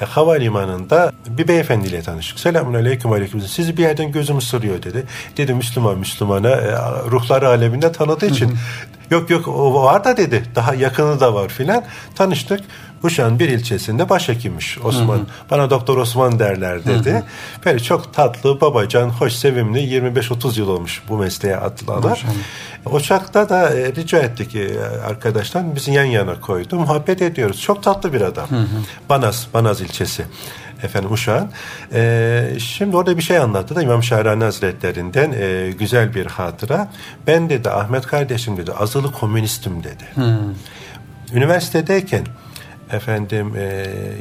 E, 0.00 0.04
havalimanında 0.04 1.12
bir 1.28 1.48
beyefendiyle 1.48 2.02
tanıştık. 2.02 2.38
Selamun 2.38 2.74
aleyküm 2.74 3.12
aleyküm. 3.12 3.40
Sizi 3.40 3.76
bir 3.76 3.82
yerden 3.82 4.12
gözüm 4.12 4.38
ısırıyor 4.38 4.82
dedi. 4.82 5.04
Dedi 5.36 5.54
Müslüman 5.54 5.98
Müslümana 5.98 6.50
e, 6.50 6.72
ruhları 7.10 7.48
aleminde 7.48 7.92
tanıdığı 7.92 8.26
için. 8.26 8.54
yok 9.10 9.30
yok 9.30 9.48
o 9.48 9.84
var 9.84 10.04
da 10.04 10.16
dedi. 10.16 10.42
Daha 10.54 10.74
yakını 10.74 11.20
da 11.20 11.34
var 11.34 11.48
filan. 11.48 11.84
Tanıştık. 12.14 12.60
Uşak'ın 13.02 13.38
bir 13.38 13.48
ilçesinde 13.48 14.08
başhekimmiş 14.08 14.78
Osman. 14.78 15.16
Hı 15.16 15.20
hı. 15.20 15.26
Bana 15.50 15.70
doktor 15.70 15.96
Osman 15.96 16.38
derler 16.38 16.84
dedi. 16.84 17.12
Hı 17.12 17.16
hı. 17.16 17.22
Böyle 17.64 17.78
çok 17.78 18.14
tatlı, 18.14 18.60
babacan, 18.60 19.08
hoş, 19.08 19.32
sevimli 19.32 19.78
25-30 19.78 20.58
yıl 20.58 20.68
olmuş 20.68 21.02
bu 21.08 21.16
mesleğe 21.18 21.56
atılalar. 21.56 22.24
Uşak'ta 22.92 23.48
da 23.48 23.70
e, 23.70 23.94
rica 23.94 24.18
ettik 24.18 24.54
e, 24.54 24.80
arkadaşlar 25.06 25.74
bizi 25.74 25.92
yan 25.92 26.04
yana 26.04 26.40
koydu. 26.40 26.76
Muhabbet 26.76 27.22
ediyoruz. 27.22 27.60
Çok 27.60 27.82
tatlı 27.82 28.12
bir 28.12 28.20
adam. 28.20 28.50
Hı 28.50 28.56
hı. 28.56 28.66
Banaz, 29.08 29.46
Banaz 29.54 29.80
ilçesi 29.80 30.24
efendim 30.82 31.12
Uşak'ın. 31.12 31.50
E, 31.92 32.54
şimdi 32.58 32.96
orada 32.96 33.16
bir 33.16 33.22
şey 33.22 33.38
anlattı 33.38 33.74
da 33.74 33.82
İmam 33.82 34.02
Şahrani 34.02 34.44
Hazretlerinden 34.44 35.32
e, 35.32 35.70
güzel 35.78 36.14
bir 36.14 36.26
hatıra. 36.26 36.88
Ben 37.26 37.50
dedi 37.50 37.70
Ahmet 37.70 38.06
kardeşim 38.06 38.56
dedi 38.56 38.72
azılı 38.72 39.12
komünistim 39.12 39.84
dedi. 39.84 40.04
Hmm. 40.14 40.54
Üniversitedeyken 41.34 42.24
efendim 42.92 43.56
e, 43.56 43.62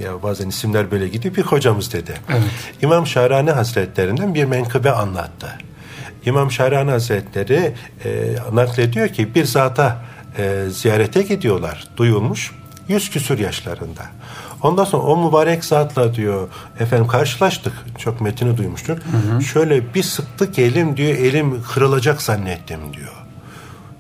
ya 0.04 0.24
bazen 0.24 0.50
isimler 0.50 0.92
böyle 0.92 1.08
gidiyor 1.08 1.36
bir 1.36 1.42
hocamız 1.42 1.94
dedi. 1.94 2.14
Evet. 2.30 2.42
İmam 2.82 3.08
Şahrani 3.08 3.52
Hazretlerinden 3.52 4.36
bir 4.36 4.46
menkıbe 4.46 4.92
anlattı. 4.92 5.58
İmam 6.26 6.52
Şahrani 6.52 6.92
Hazretleri 6.92 7.74
e, 8.06 8.36
naklediyor 8.54 9.08
ki 9.08 9.36
bir 9.36 9.46
zata 9.46 10.02
e, 10.38 10.66
ziyarete 10.70 11.22
gidiyorlar. 11.22 11.88
Duyulmuş. 11.98 12.52
Yüz 12.88 13.10
küsür 13.10 13.40
yaşlarında. 13.40 14.04
Ondan 14.62 14.84
sonra 14.84 15.04
o 15.04 15.28
mübarek 15.28 15.66
zatla 15.66 16.16
diyor 16.16 16.48
efendim 16.80 17.08
karşılaştık. 17.08 17.74
Çok 17.98 18.22
metini. 18.22 18.58
Hı 18.58 18.58
hı. 18.58 19.42
Şöyle 19.42 19.94
bir 19.94 20.04
sıktık 20.04 20.60
elim 20.60 20.98
diyor 20.98 21.10
elim 21.10 21.64
kırılacak 21.64 22.22
zannettim 22.22 22.80
diyor. 22.94 23.26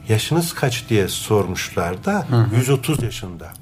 Yaşınız 0.10 0.54
kaç 0.54 0.90
diye 0.90 1.08
sormuşlar 1.08 2.06
da 2.06 2.26
hı 2.30 2.36
hı. 2.36 2.56
130 2.56 3.04
yaşında. 3.04 3.54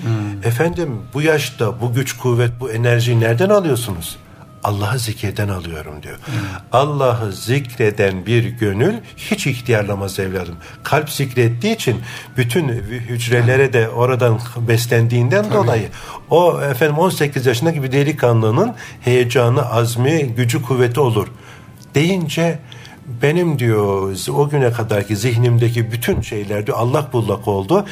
Hmm. 0.00 0.42
Efendim 0.44 1.02
bu 1.14 1.22
yaşta 1.22 1.80
bu 1.80 1.92
güç 1.92 2.16
kuvvet 2.16 2.50
bu 2.60 2.70
enerjiyi 2.72 3.20
nereden 3.20 3.48
alıyorsunuz? 3.48 4.16
Allah'ı 4.64 4.98
zikreden 4.98 5.48
alıyorum 5.48 6.02
diyor. 6.02 6.16
Hmm. 6.16 6.34
Allah'ı 6.72 7.32
zikreden 7.32 8.26
bir 8.26 8.44
gönül 8.44 8.94
hiç 9.16 9.46
ihtiyarlamaz 9.46 10.18
evladım. 10.18 10.54
Kalp 10.82 11.10
zikrettiği 11.10 11.74
için 11.74 12.00
bütün 12.36 12.68
hücrelere 12.68 13.72
de 13.72 13.88
oradan 13.88 14.40
beslendiğinden 14.68 15.42
Tabii. 15.42 15.54
dolayı 15.54 15.88
o 16.30 16.60
efendim 16.60 16.98
18 16.98 17.46
yaşındaki 17.46 17.82
bir 17.82 17.92
delikanlının 17.92 18.74
heyecanı, 19.00 19.70
azmi, 19.70 20.22
gücü, 20.22 20.62
kuvveti 20.62 21.00
olur. 21.00 21.28
Deyince 21.94 22.58
benim 23.22 23.58
diyor 23.58 24.16
o 24.34 24.48
güne 24.48 24.72
kadarki 24.72 25.16
zihnimdeki 25.16 25.92
bütün 25.92 26.20
şeyler 26.20 26.66
diyor 26.66 26.78
allak 26.78 27.12
bullak 27.12 27.48
oldu. 27.48 27.86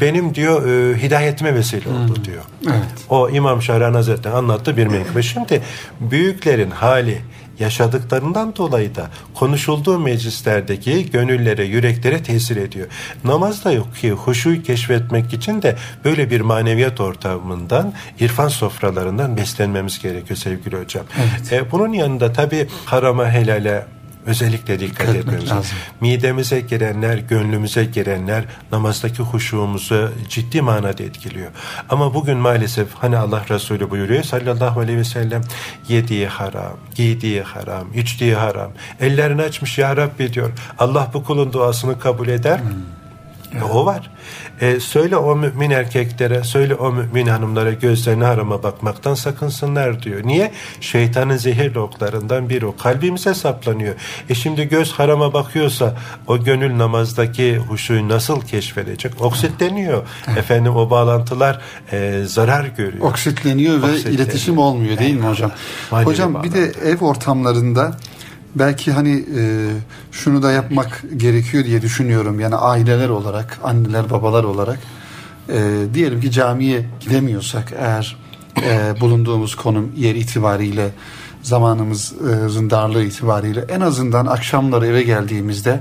Benim 0.00 0.34
diyor 0.34 0.68
e, 0.68 1.02
hidayetime 1.02 1.54
vesile 1.54 1.88
oldu 1.88 2.16
hmm. 2.16 2.24
diyor. 2.24 2.42
Evet. 2.66 3.06
O 3.08 3.30
İmam 3.30 3.62
Şahran 3.62 3.94
Hazretleri 3.94 4.34
anlattı 4.34 4.76
bir 4.76 4.86
menkıbe. 4.86 5.22
Şimdi 5.22 5.62
büyüklerin 6.00 6.70
hali 6.70 7.18
yaşadıklarından 7.58 8.56
dolayı 8.56 8.94
da 8.94 9.10
konuşulduğu 9.34 9.98
meclislerdeki 9.98 11.10
gönüllere, 11.10 11.64
yüreklere 11.64 12.22
tesir 12.22 12.56
ediyor. 12.56 12.86
Namazda 13.24 13.72
yok 13.72 13.96
ki 13.96 14.10
huşuyu 14.10 14.62
keşfetmek 14.62 15.32
için 15.32 15.62
de 15.62 15.76
böyle 16.04 16.30
bir 16.30 16.40
maneviyat 16.40 17.00
ortamından, 17.00 17.92
irfan 18.20 18.48
sofralarından 18.48 19.36
beslenmemiz 19.36 20.02
gerekiyor 20.02 20.36
sevgili 20.36 20.76
hocam. 20.76 21.04
Evet. 21.18 21.52
E, 21.52 21.72
bunun 21.72 21.92
yanında 21.92 22.32
tabii 22.32 22.66
harama 22.84 23.30
helale 23.30 23.86
özellikle 24.26 24.80
dikkat 24.80 25.08
etmemiz 25.08 25.50
lazım. 25.50 25.76
Midemize 26.00 26.60
girenler, 26.60 27.18
gönlümüze 27.18 27.84
girenler 27.84 28.44
namazdaki 28.72 29.22
huşuğumuzu 29.22 30.12
ciddi 30.28 30.62
manada 30.62 31.02
etkiliyor. 31.02 31.50
Ama 31.88 32.14
bugün 32.14 32.36
maalesef 32.36 32.94
hani 32.94 33.16
Allah 33.16 33.44
Resulü 33.50 33.90
buyuruyor 33.90 34.22
sallallahu 34.22 34.80
aleyhi 34.80 34.98
ve 34.98 35.04
sellem 35.04 35.42
yediği 35.88 36.26
haram, 36.26 36.76
giydiği 36.94 37.42
haram, 37.42 37.92
içtiği 37.94 38.34
haram. 38.34 38.70
Ellerini 39.00 39.42
açmış 39.42 39.78
ya 39.78 39.96
Rabbi 39.96 40.32
diyor. 40.32 40.50
Allah 40.78 41.10
bu 41.14 41.24
kulun 41.24 41.52
duasını 41.52 41.98
kabul 41.98 42.28
eder. 42.28 42.58
Hmm. 42.58 42.96
Evet. 43.52 43.64
O 43.72 43.86
var. 43.86 44.10
E, 44.60 44.80
söyle 44.80 45.16
o 45.16 45.36
mümin 45.36 45.70
erkeklere, 45.70 46.44
söyle 46.44 46.74
o 46.74 46.92
mümin 46.92 47.26
hanımlara 47.26 47.72
gözlerine 47.72 48.24
harama 48.24 48.62
bakmaktan 48.62 49.14
sakınsınlar 49.14 50.02
diyor. 50.02 50.20
Niye? 50.24 50.52
Şeytanın 50.80 51.36
zehirli 51.36 51.78
oklarından 51.78 52.48
biri 52.48 52.66
o. 52.66 52.76
Kalbimize 52.76 53.34
saplanıyor. 53.34 53.94
E 54.28 54.34
şimdi 54.34 54.68
göz 54.68 54.92
harama 54.92 55.32
bakıyorsa 55.32 55.96
o 56.26 56.44
gönül 56.44 56.78
namazdaki 56.78 57.56
huşuyu 57.56 58.08
nasıl 58.08 58.40
keşfedecek? 58.40 59.20
Oksitleniyor. 59.20 60.02
Efendim 60.36 60.76
o 60.76 60.90
bağlantılar 60.90 61.60
e, 61.92 62.22
zarar 62.26 62.64
görüyor. 62.64 63.04
Oksitleniyor 63.10 63.82
ve 63.82 63.86
Oksitleniyor. 63.86 64.24
iletişim 64.24 64.58
olmuyor 64.58 64.98
değil 64.98 65.14
mi 65.14 65.26
hocam? 65.26 65.50
Manevi 65.90 66.06
hocam 66.06 66.42
bir 66.42 66.52
de 66.52 66.72
ev 66.84 66.98
ortamlarında 67.00 67.96
belki 68.58 68.92
hani 68.92 69.24
e, 69.38 69.70
şunu 70.12 70.42
da 70.42 70.52
yapmak 70.52 71.04
gerekiyor 71.16 71.64
diye 71.64 71.82
düşünüyorum. 71.82 72.40
Yani 72.40 72.54
aileler 72.54 73.08
olarak, 73.08 73.58
anneler, 73.64 74.10
babalar 74.10 74.44
olarak 74.44 74.78
e, 75.48 75.84
diyelim 75.94 76.20
ki 76.20 76.30
camiye 76.30 76.86
gidemiyorsak 77.00 77.72
eğer 77.78 78.16
e, 78.62 79.00
bulunduğumuz 79.00 79.54
konum 79.54 79.92
yer 79.96 80.14
itibariyle 80.14 80.90
zamanımızın 81.42 82.70
darlığı 82.70 83.04
itibariyle 83.04 83.64
en 83.68 83.80
azından 83.80 84.26
akşamları 84.26 84.86
eve 84.86 85.02
geldiğimizde 85.02 85.80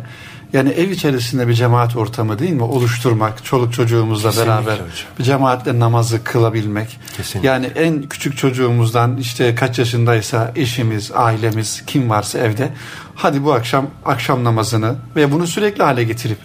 yani 0.55 0.69
ev 0.69 0.89
içerisinde 0.89 1.47
bir 1.47 1.53
cemaat 1.53 1.95
ortamı 1.95 2.39
değil 2.39 2.51
mi 2.51 2.63
oluşturmak, 2.63 3.45
çoluk 3.45 3.74
çocuğumuzla 3.74 4.29
Kesinlikle 4.29 4.51
beraber 4.51 4.74
hocam. 4.74 4.88
bir 5.19 5.24
cemaatle 5.24 5.79
namazı 5.79 6.24
kılabilmek. 6.24 7.00
Kesinlikle. 7.17 7.50
Yani 7.50 7.65
en 7.65 8.03
küçük 8.03 8.38
çocuğumuzdan 8.38 9.17
işte 9.17 9.55
kaç 9.55 9.79
yaşındaysa 9.79 10.51
eşimiz, 10.55 11.12
ailemiz 11.12 11.83
kim 11.88 12.09
varsa 12.09 12.39
evde 12.39 12.69
hadi 13.15 13.43
bu 13.43 13.53
akşam 13.53 13.88
akşam 14.05 14.43
namazını 14.43 14.95
ve 15.15 15.31
bunu 15.31 15.47
sürekli 15.47 15.83
hale 15.83 16.03
getirip 16.03 16.38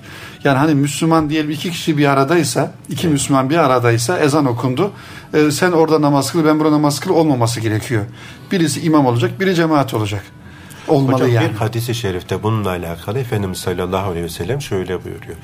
yani 0.45 0.59
hani 0.59 0.75
Müslüman 0.75 1.31
diyelim 1.31 1.51
iki 1.51 1.71
kişi 1.71 1.99
bir 1.99 2.07
aradaysa, 2.07 2.73
iki 2.89 3.09
Müslüman 3.09 3.51
bir 3.51 3.57
aradaysa 3.57 4.19
ezan 4.19 4.47
okundu. 4.47 4.91
Ee, 5.35 5.51
sen 5.51 5.73
orada 5.73 6.03
namaz 6.03 6.33
kıl, 6.33 6.45
ben 6.45 6.61
burada 6.61 6.73
namaz 6.73 7.01
kıl 7.01 7.11
olmaması 7.11 7.61
gerekiyor. 7.61 8.05
Birisi 8.53 8.81
imam 8.81 9.07
olacak, 9.07 9.41
biri 9.41 9.55
cemaat 9.55 9.95
olacak. 9.95 10.23
Olmalı 10.89 11.15
Hocam 11.15 11.31
yani. 11.31 11.51
bir 11.51 11.55
hadisi 11.55 11.95
şerifte 11.95 12.43
bununla 12.43 12.69
alakalı 12.69 13.19
Efendimiz 13.19 13.59
sallallahu 13.59 14.11
aleyhi 14.11 14.25
ve 14.25 14.29
sellem 14.29 14.61
şöyle 14.61 15.05
buyuruyor. 15.05 15.37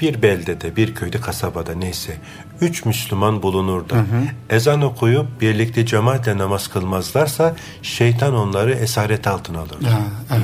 Bir 0.00 0.22
beldede, 0.22 0.76
bir 0.76 0.94
köyde, 0.94 1.20
kasabada 1.20 1.74
neyse 1.74 2.16
üç 2.60 2.84
Müslüman 2.84 3.42
bulunur 3.42 3.88
da 3.88 4.04
ezan 4.50 4.82
okuyup 4.82 5.40
birlikte 5.40 5.86
cemaatle 5.86 6.38
namaz 6.38 6.68
kılmazlarsa 6.68 7.54
şeytan 7.82 8.34
onları 8.34 8.72
esaret 8.72 9.26
altına 9.26 9.58
alır. 9.58 9.76
Evet. 10.30 10.42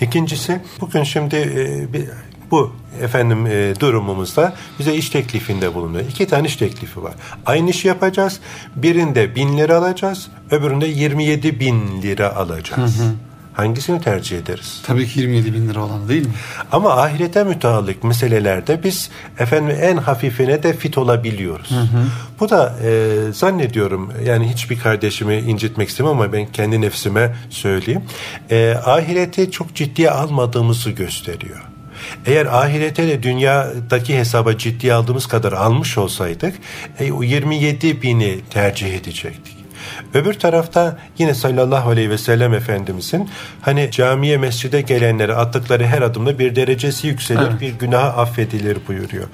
Bir. 0.00 0.06
İkincisi 0.06 0.60
bugün 0.80 1.02
şimdi 1.02 1.36
e, 1.36 1.92
bir, 1.92 2.04
bu 2.50 2.72
efendim 3.02 3.46
e, 3.46 3.74
durumumuzda 3.80 4.54
bize 4.78 4.94
iş 4.94 5.10
teklifinde 5.10 5.74
bulunuyor. 5.74 6.04
İki 6.08 6.26
tane 6.26 6.46
iş 6.46 6.56
teklifi 6.56 7.02
var. 7.02 7.14
Aynı 7.46 7.70
işi 7.70 7.88
yapacağız. 7.88 8.40
Birinde 8.76 9.34
bin 9.34 9.58
lira 9.58 9.76
alacağız. 9.76 10.28
Öbüründe 10.50 10.86
27 10.86 11.60
bin 11.60 12.02
lira 12.02 12.36
alacağız. 12.36 13.02
Hangisini 13.56 14.00
tercih 14.00 14.38
ederiz? 14.38 14.82
Tabii 14.86 15.08
ki 15.08 15.20
27 15.20 15.54
bin 15.54 15.68
lira 15.68 15.84
olanı 15.84 16.08
değil 16.08 16.26
mi? 16.26 16.32
Ama 16.72 16.90
ahirete 16.90 17.44
müteallık 17.44 18.04
meselelerde 18.04 18.84
biz 18.84 19.10
efendim 19.38 19.76
en 19.80 19.96
hafifine 19.96 20.62
de 20.62 20.72
fit 20.72 20.98
olabiliyoruz. 20.98 21.70
Bu 22.40 22.48
da 22.48 22.76
e, 22.84 23.16
zannediyorum 23.32 24.12
yani 24.24 24.48
hiçbir 24.52 24.78
kardeşimi 24.78 25.36
incitmek 25.36 25.88
istemem 25.88 26.12
ama 26.12 26.32
ben 26.32 26.46
kendi 26.46 26.80
nefsime 26.80 27.36
söyleyeyim. 27.50 28.02
E, 28.50 28.74
ahireti 28.84 29.50
çok 29.50 29.74
ciddiye 29.74 30.10
almadığımızı 30.10 30.90
gösteriyor. 30.90 31.62
Eğer 32.26 32.46
ahirete 32.46 33.08
de 33.08 33.22
dünyadaki 33.22 34.18
hesaba 34.18 34.58
ciddiye 34.58 34.94
aldığımız 34.94 35.26
kadar 35.26 35.52
almış 35.52 35.98
olsaydık 35.98 36.54
e, 37.00 37.12
o 37.12 37.22
27 37.22 38.02
bini 38.02 38.40
tercih 38.50 38.94
edecektik. 38.94 39.55
Öbür 40.16 40.34
tarafta 40.34 40.98
yine 41.18 41.34
sallallahu 41.34 41.90
aleyhi 41.90 42.10
ve 42.10 42.18
sellem 42.18 42.54
Efendimizin 42.54 43.30
hani 43.60 43.90
camiye 43.90 44.36
mescide 44.36 44.80
gelenlere 44.80 45.34
attıkları 45.34 45.86
her 45.86 46.02
adımda 46.02 46.38
bir 46.38 46.56
derecesi 46.56 47.06
yükselir, 47.06 47.40
Evet. 47.50 47.60
bir 47.60 47.72
günaha 47.72 48.08
affedilir 48.08 48.78
buyuruyor. 48.88 49.26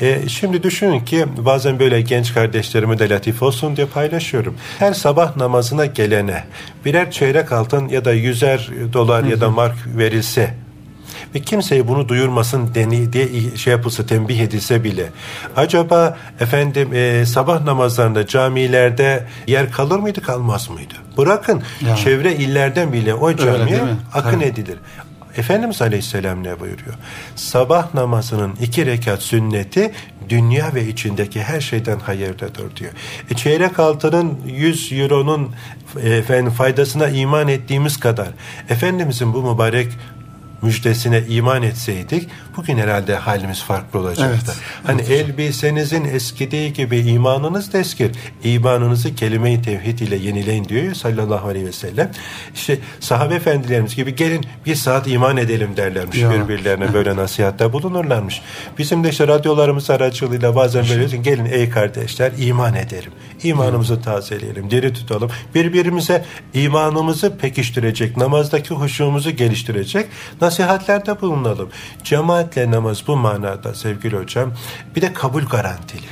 E, 0.00 0.28
şimdi 0.28 0.62
düşünün 0.62 1.00
ki 1.00 1.24
bazen 1.38 1.78
böyle 1.78 2.00
genç 2.00 2.34
kardeşlerime 2.34 2.98
de 2.98 3.08
latif 3.08 3.42
olsun 3.42 3.76
diye 3.76 3.86
paylaşıyorum. 3.86 4.56
Her 4.78 4.92
sabah 4.92 5.36
namazına 5.36 5.86
gelene 5.86 6.44
birer 6.84 7.10
çeyrek 7.10 7.52
altın 7.52 7.88
ya 7.88 8.04
da 8.04 8.12
yüzer 8.12 8.70
dolar 8.92 9.24
ya 9.24 9.40
da 9.40 9.50
mark 9.50 9.76
verilse 9.86 10.54
ve 11.34 11.40
kimseye 11.40 11.88
bunu 11.88 12.08
duyurmasın 12.08 12.74
deni 12.74 13.12
diye 13.12 13.28
şey 13.56 13.70
yapılsa 13.70 14.06
tembih 14.06 14.40
edilse 14.40 14.84
bile 14.84 15.10
acaba 15.56 16.18
efendim 16.40 16.90
e, 16.94 17.26
sabah 17.26 17.60
namazlarında 17.64 18.26
camilerde 18.26 19.26
yer 19.46 19.70
kalır 19.72 19.98
mıydı 19.98 20.22
kalmaz 20.22 20.70
mıydı? 20.70 20.94
Bırakın 21.18 21.62
Ya. 21.86 21.96
çevre 21.96 22.34
illerden 22.36 22.92
bile 22.92 23.14
o 23.14 23.36
camiye 23.36 23.80
akın 24.14 24.30
Tabii. 24.30 24.44
edilir. 24.44 24.78
Efendimiz 25.36 25.82
Aleyhisselam 25.82 26.44
ne 26.44 26.60
buyuruyor? 26.60 26.94
Sabah 27.36 27.94
namazının 27.94 28.52
iki 28.60 28.86
rekat 28.86 29.22
sünneti 29.22 29.92
dünya 30.28 30.74
ve 30.74 30.88
içindeki 30.88 31.42
her 31.42 31.60
şeyden 31.60 31.98
hayırdadır 31.98 32.76
diyor. 32.76 32.92
E, 33.30 33.34
çeyrek 33.34 33.78
altının 33.78 34.38
100 34.46 34.92
euronun 34.92 35.50
e, 36.02 36.08
efendim 36.10 36.52
faydasına 36.52 37.08
iman 37.08 37.48
ettiğimiz 37.48 38.00
kadar 38.00 38.28
Efendimizin 38.68 39.34
bu 39.34 39.52
mübarek 39.52 39.88
müjdesine 40.66 41.22
iman 41.28 41.62
etseydik 41.62 42.28
bugün 42.56 42.78
herhalde 42.78 43.14
halimiz 43.16 43.62
farklı 43.62 43.98
olacaktı. 43.98 44.52
Evet. 44.52 44.56
Hani 44.84 45.00
elbisenizin 45.02 46.04
eskidiği 46.04 46.72
gibi 46.72 46.98
imanınız 46.98 47.72
da 47.72 47.78
eskir. 47.78 48.10
İmanınızı 48.44 49.14
kelime-i 49.14 49.62
tevhid 49.62 49.98
ile 49.98 50.16
yenileyin 50.16 50.64
diyor 50.64 50.82
ya 50.82 50.94
sallallahu 50.94 51.48
aleyhi 51.48 51.66
ve 51.66 51.72
sellem. 51.72 52.10
İşte 52.54 52.78
sahabe 53.00 53.34
efendilerimiz 53.34 53.96
gibi 53.96 54.14
gelin 54.16 54.46
bir 54.66 54.74
saat 54.74 55.08
iman 55.08 55.36
edelim 55.36 55.76
derlermiş 55.76 56.18
Ya. 56.18 56.30
birbirlerine 56.30 56.94
böyle 56.94 57.16
nasihatte 57.22 57.72
bulunurlarmış. 57.72 58.42
Bizim 58.78 59.04
de 59.04 59.08
işte 59.08 59.28
radyolarımız 59.28 59.90
aracılığıyla 59.90 60.56
bazen 60.56 60.84
böyle 60.88 61.16
gelin 61.16 61.44
ey 61.44 61.70
kardeşler 61.70 62.32
iman 62.38 62.74
edelim. 62.74 63.12
İmanımızı 63.42 64.02
tazeleyelim, 64.02 64.70
diri 64.70 64.92
tutalım. 64.92 65.30
Birbirimize 65.54 66.24
imanımızı 66.54 67.38
pekiştirecek, 67.38 68.16
namazdaki 68.16 68.74
huşumuzu 68.74 69.30
geliştirecek 69.30 70.06
nasihatlerde 70.60 71.20
bulunalım. 71.20 71.68
Cemaatle 72.04 72.70
namaz 72.70 73.02
bu 73.06 73.16
manada 73.16 73.74
sevgili 73.74 74.16
hocam. 74.16 74.52
Bir 74.96 75.02
de 75.02 75.12
kabul 75.12 75.42
garantili. 75.42 76.02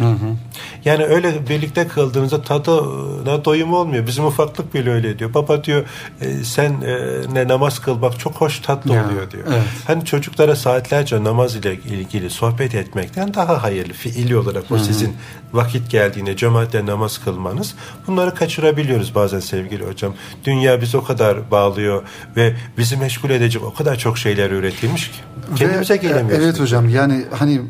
Yani 0.85 1.05
öyle 1.05 1.49
birlikte 1.49 1.89
kıldığınızda 1.89 2.43
tadına 2.43 3.45
doyum 3.45 3.73
olmuyor. 3.75 4.07
Bizim 4.07 4.25
ufaklık 4.27 4.75
bile 4.75 4.91
öyle 4.91 5.19
diyor. 5.19 5.35
Baba 5.35 5.65
diyor 5.65 5.85
e, 6.21 6.45
sen 6.45 6.71
e, 6.81 6.99
ne 7.35 7.49
namaz 7.49 7.79
kılmak 7.79 8.19
çok 8.19 8.35
hoş 8.35 8.59
tatlı 8.61 8.95
Ya, 8.95 9.07
oluyor 9.07 9.31
diyor. 9.31 9.45
evet. 9.49 9.63
Hani 9.87 10.05
çocuklara 10.05 10.57
saatlerce 10.57 11.25
namaz 11.25 11.57
ile 11.57 11.75
ilgili 11.75 12.31
sohbet 12.31 12.75
etmekten 12.75 13.35
daha 13.35 13.63
hayırlı 13.63 13.93
fiili 13.93 14.37
olarak 14.37 14.71
o 14.71 14.79
sizin 14.79 15.17
vakit 15.53 15.91
geldiğinde 15.91 16.37
cemaatle 16.37 16.87
namaz 16.87 17.21
kılmanız 17.25 17.75
bunları 18.07 18.35
kaçırabiliyoruz 18.35 19.15
bazen 19.15 19.41
sevgili 19.41 19.87
hocam. 19.87 20.15
Dünya 20.45 20.81
bizi 20.81 20.97
o 20.97 21.05
kadar 21.05 21.51
bağlıyor 21.51 22.03
ve 22.37 22.55
bizi 22.79 22.97
meşgul 22.97 23.31
edecek 23.31 23.63
o 23.63 23.75
kadar 23.75 23.97
çok 23.97 24.19
şeyler 24.25 24.51
üretilmiş 24.51 25.09
ki. 25.11 25.17
Kendimize 25.57 25.95
Ve, 25.95 25.99
gelemiyoruz. 25.99 26.45
Evet 26.45 26.61
hocam 26.61 26.89
yani 26.89 27.25
hani 27.39 27.61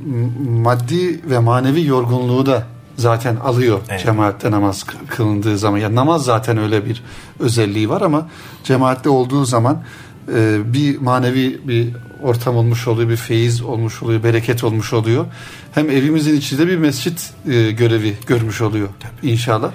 maddi 0.62 1.30
ve 1.30 1.38
manevi 1.38 1.84
yorgunluğu 1.86 2.46
da 2.46 2.62
zaten 2.96 3.36
alıyor 3.36 3.80
Evet. 3.90 4.02
cemaatte 4.04 4.50
namaz 4.50 4.82
kı- 4.82 5.06
kılındığı 5.06 5.58
zaman. 5.58 5.78
Yani 5.78 5.94
namaz 5.94 6.24
zaten 6.24 6.58
öyle 6.58 6.86
bir 6.86 7.02
özelliği 7.40 7.88
var 7.88 8.00
ama 8.02 8.28
cemaatte 8.64 9.08
olduğu 9.08 9.44
zaman 9.44 9.82
e, 10.34 10.58
bir 10.72 10.98
manevi 10.98 11.60
bir 11.68 11.88
ortam 12.22 12.56
olmuş 12.56 12.88
oluyor, 12.88 13.08
bir 13.08 13.16
feyiz 13.16 13.62
olmuş 13.62 14.02
oluyor, 14.02 14.22
bereket 14.22 14.64
olmuş 14.64 14.92
oluyor. 14.92 15.26
Hem 15.72 15.90
evimizin 15.90 16.36
içinde 16.36 16.66
bir 16.66 16.76
mescit 16.76 17.30
e, 17.48 17.70
görevi 17.70 18.14
görmüş 18.26 18.60
oluyor 18.60 18.88
inşallah. 19.22 19.72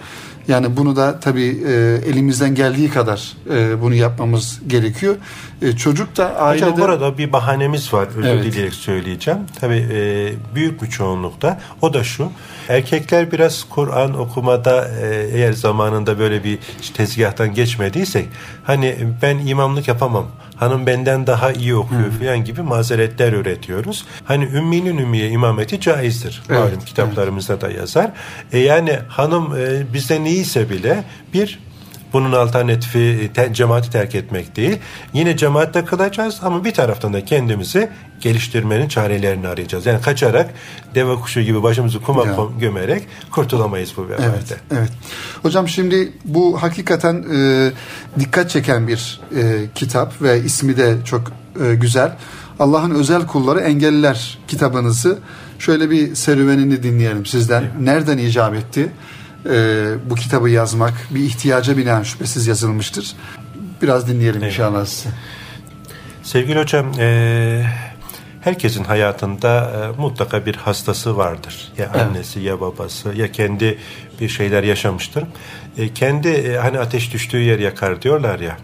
Yani 0.47 0.78
bunu 0.78 0.95
da 0.95 1.19
tabii 1.19 1.63
e, 1.67 1.71
elimizden 2.10 2.56
geldiği 2.56 2.89
kadar 2.89 3.34
e, 3.49 3.82
bunu 3.82 3.93
yapmamız 3.93 4.62
gerekiyor. 4.67 5.15
E, 5.62 5.71
çocuk 5.71 6.17
da 6.17 6.36
ailede... 6.36 6.65
Hocam 6.65 6.88
burada 6.88 7.17
bir 7.17 7.34
bahanemiz 7.34 7.93
var 7.93 8.08
özür 8.08 8.23
Evet. 8.30 8.43
dileyerek 8.43 8.73
söyleyeceğim. 8.73 9.39
Tabii 9.60 9.88
e, 9.91 10.34
büyük 10.56 10.82
bir 10.82 10.88
çoğunlukta. 10.88 11.62
O 11.82 11.93
da 11.93 12.04
şu. 12.04 12.32
Erkekler 12.69 13.32
biraz 13.32 13.65
Kur'an 13.69 14.19
okumada 14.19 14.88
e, 15.02 15.30
eğer 15.34 15.54
zamanında 15.54 16.19
böyle 16.19 16.43
bir 16.43 16.60
tezgahtan 16.93 17.54
geçmediysek 17.54 18.28
hani 18.63 18.95
ben 19.21 19.38
imamlık 19.38 19.88
yapamam. 19.88 20.28
Hanım 20.60 20.86
benden 20.86 21.28
daha 21.28 21.52
iyi 21.52 21.76
okuyor 21.76 22.12
falan 22.12 22.43
gibi 22.43 22.62
mazeretler 22.62 23.34
üretiyoruz. 23.34 24.06
Hani 24.26 24.43
ümminin 24.45 24.98
ümmiye 24.98 25.30
imameti 25.30 25.82
caizdir. 25.82 26.41
Evet, 26.50 26.60
Malum 26.60 26.86
kitaplarımızda 26.86 27.62
da 27.62 27.72
yazar. 27.72 28.12
E, 28.52 28.60
yani 28.60 29.00
hanım 29.08 29.58
e, 29.58 29.93
bizden 29.93 30.26
iyiyse 30.26 30.69
bile 30.69 31.04
bir 31.34 31.60
bunun 32.13 32.32
alternatifi 32.32 33.32
te, 33.34 33.50
cemaati 33.54 33.91
terk 33.91 34.15
etmek 34.15 34.56
değil. 34.56 34.78
Yine 35.13 35.38
cemaatte 35.38 35.86
kılacağız 35.86 36.39
ama 36.43 36.65
bir 36.65 36.74
taraftan 36.74 37.13
da 37.13 37.26
kendimizi 37.26 37.89
geliştirmenin 38.22 38.88
çarelerini 38.88 39.48
arayacağız. 39.48 39.86
Yani 39.86 40.02
kaçarak 40.02 40.54
deve 40.95 41.15
kuşu 41.15 41.41
gibi 41.41 41.63
başımızı 41.63 42.02
kuma 42.02 42.26
Ya. 42.26 42.36
gömerek 42.60 43.08
kurtulamayız 43.32 43.93
bu 43.98 44.06
vebalde. 44.10 44.24
Evet, 44.30 44.58
evet. 44.72 44.91
Hocam 45.41 45.67
şimdi 45.67 46.12
bu 46.26 46.62
hakikaten 46.62 47.26
e, 47.36 47.72
dikkat 48.19 48.50
çeken 48.50 48.88
bir 48.88 49.22
e, 49.36 49.65
kitap 49.76 50.22
ve 50.22 50.41
ismi 50.43 50.78
de 50.78 50.98
çok 51.06 51.32
e, 51.65 51.76
güzel. 51.76 52.15
Allah'ın 52.60 52.91
özel 52.91 53.28
kulları 53.28 53.60
engelliler 53.60 54.38
kitabınızı 54.48 55.19
şöyle 55.60 55.89
bir 55.89 56.15
serüvenini 56.15 56.84
dinleyelim 56.84 57.26
sizden. 57.26 57.63
Nereden 57.80 58.17
icap 58.17 58.56
etti 58.56 58.89
e, 59.45 59.86
bu 60.10 60.15
kitabı 60.15 60.49
yazmak? 60.49 60.93
Bir 61.10 61.19
ihtiyaca 61.19 61.78
binaen 61.78 62.04
şüphesiz 62.04 62.47
yazılmıştır. 62.47 63.13
Biraz 63.82 64.08
dinleyelim 64.08 64.43
inşallah 64.43 64.86
size. 64.86 65.10
Sevgili 66.23 66.60
hocam, 66.60 66.91
e, 66.99 67.65
herkesin 68.41 68.84
hayatında 68.84 69.71
e, 69.97 70.02
mutlaka 70.02 70.45
bir 70.45 70.56
hastası 70.56 71.17
vardır. 71.17 71.71
Ya 71.78 71.91
evet. 71.91 72.02
annesi 72.02 72.39
ya 72.39 72.62
babası 72.62 73.13
ya 73.15 73.32
kendi 73.32 73.78
bir 74.21 74.30
şeyler 74.30 74.63
yaşamıştır. 74.63 75.23
E, 75.78 75.93
kendi 75.93 76.28
e, 76.28 76.58
hani 76.58 76.80
ateş 76.80 77.13
düştüğü 77.13 77.41
yer 77.41 77.60
yakar 77.60 78.02
diyorlar 78.02 78.39
ya. 78.39 78.58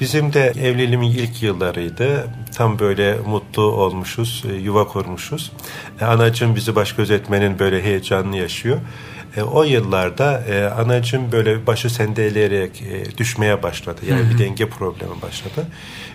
Bizim 0.00 0.32
de 0.32 0.52
evliliğimin 0.60 1.10
ilk 1.10 1.42
yıllarıydı. 1.42 2.26
Tam 2.54 2.78
böyle 2.78 3.16
mutlu 3.26 3.62
olmuşuz, 3.62 4.44
e, 4.50 4.54
yuva 4.54 4.88
kurmuşuz. 4.88 5.52
E, 6.00 6.04
anacığım 6.04 6.56
bizi 6.56 6.76
baş 6.76 6.92
gözetmenin 6.92 7.58
böyle 7.58 7.82
heyecanını 7.82 8.36
yaşıyor. 8.36 8.78
E, 9.36 9.42
o 9.42 9.62
yıllarda 9.62 10.40
e, 10.48 10.64
anacığım 10.64 11.32
böyle 11.32 11.66
başı 11.66 11.90
sendeleyerek 11.90 12.82
e, 12.82 13.18
düşmeye 13.18 13.62
başladı. 13.62 14.00
Yani 14.08 14.20
hı 14.20 14.24
hı. 14.24 14.30
bir 14.30 14.38
denge 14.38 14.68
problemi 14.68 15.22
başladı. 15.22 15.66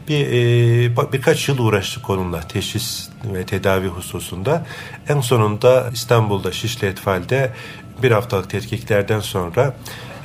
Bir 0.07 0.27
e, 0.27 1.11
birkaç 1.13 1.49
yıl 1.49 1.57
uğraştık 1.57 2.09
onunla 2.09 2.39
teşhis 2.39 3.09
ve 3.33 3.45
tedavi 3.45 3.87
hususunda. 3.87 4.65
En 5.09 5.21
sonunda 5.21 5.89
İstanbul'da 5.93 6.51
Şişli 6.51 6.87
Etfal'de 6.87 7.51
bir 8.03 8.11
haftalık 8.11 8.49
tetkiklerden 8.49 9.19
sonra 9.19 9.75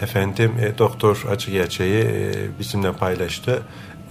efendim 0.03 0.53
e, 0.61 0.79
doktor 0.79 1.25
acı 1.31 1.51
gerçeği 1.51 2.05
e, 2.05 2.33
bizimle 2.59 2.93
paylaştı 2.93 3.63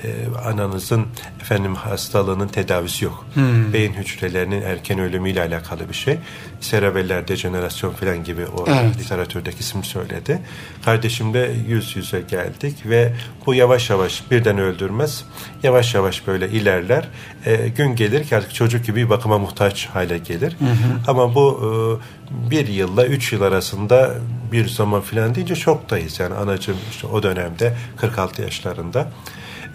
e, 0.03 0.37
ananızın 0.45 1.05
efendim 1.41 1.75
hastalığının 1.75 2.47
tedavisi 2.47 3.05
yok. 3.05 3.25
Hmm. 3.33 3.73
Beyin 3.73 3.93
hücrelerinin 3.93 4.61
erken 4.61 4.99
ölümüyle 4.99 5.41
alakalı 5.41 5.89
bir 5.89 5.93
şey. 5.93 6.17
Serebeller 6.61 7.27
dejenerasyon 7.27 7.91
falan 7.91 8.23
gibi 8.23 8.45
o 8.45 8.65
evet. 8.67 8.99
literatürdeki 8.99 9.59
isim 9.59 9.83
söyledi. 9.83 10.39
Kardeşimle 10.85 11.51
yüz 11.67 11.95
yüze 11.95 12.21
geldik 12.21 12.75
ve 12.85 13.13
bu 13.45 13.53
yavaş 13.53 13.89
yavaş 13.89 14.31
birden 14.31 14.57
öldürmez. 14.57 15.25
Yavaş 15.63 15.95
yavaş 15.95 16.27
böyle 16.27 16.49
ilerler. 16.49 17.07
E, 17.45 17.67
gün 17.67 17.95
gelir 17.95 18.23
ki 18.23 18.35
artık 18.35 18.53
çocuk 18.53 18.85
gibi 18.85 19.09
bakıma 19.09 19.37
muhtaç 19.37 19.87
hale 19.87 20.17
gelir. 20.17 20.51
Hı 20.51 20.65
Ama 21.07 21.35
bu 21.35 21.59
e, 21.61 22.49
bir 22.51 22.67
yılla 22.67 23.05
üç 23.05 23.33
yıl 23.33 23.41
arasında 23.41 24.15
bir 24.51 24.67
zaman 24.67 25.01
filan 25.01 25.35
deyince 25.35 25.55
şoktayız. 25.55 26.19
Yani 26.19 26.35
anacığım 26.35 26.77
işte 26.91 27.07
o 27.07 27.23
dönemde 27.23 27.73
46 27.97 28.41
yaşlarında. 28.41 29.11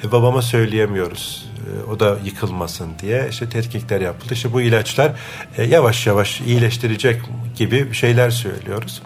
E, 0.04 0.12
babama 0.12 0.42
söyleyemiyoruz. 0.42 1.46
E, 1.58 1.90
o 1.90 2.00
da 2.00 2.18
yıkılmasın 2.24 2.90
diye 3.02 3.26
işte 3.30 3.48
tetkikler 3.48 4.00
yapıldı. 4.00 4.34
İşte 4.34 4.52
bu 4.52 4.60
ilaçlar 4.60 5.12
e, 5.56 5.64
yavaş 5.64 6.06
yavaş 6.06 6.40
iyileştirecek 6.40 7.22
gibi 7.56 7.94
şeyler 7.94 8.30
söylüyoruz. 8.30 9.02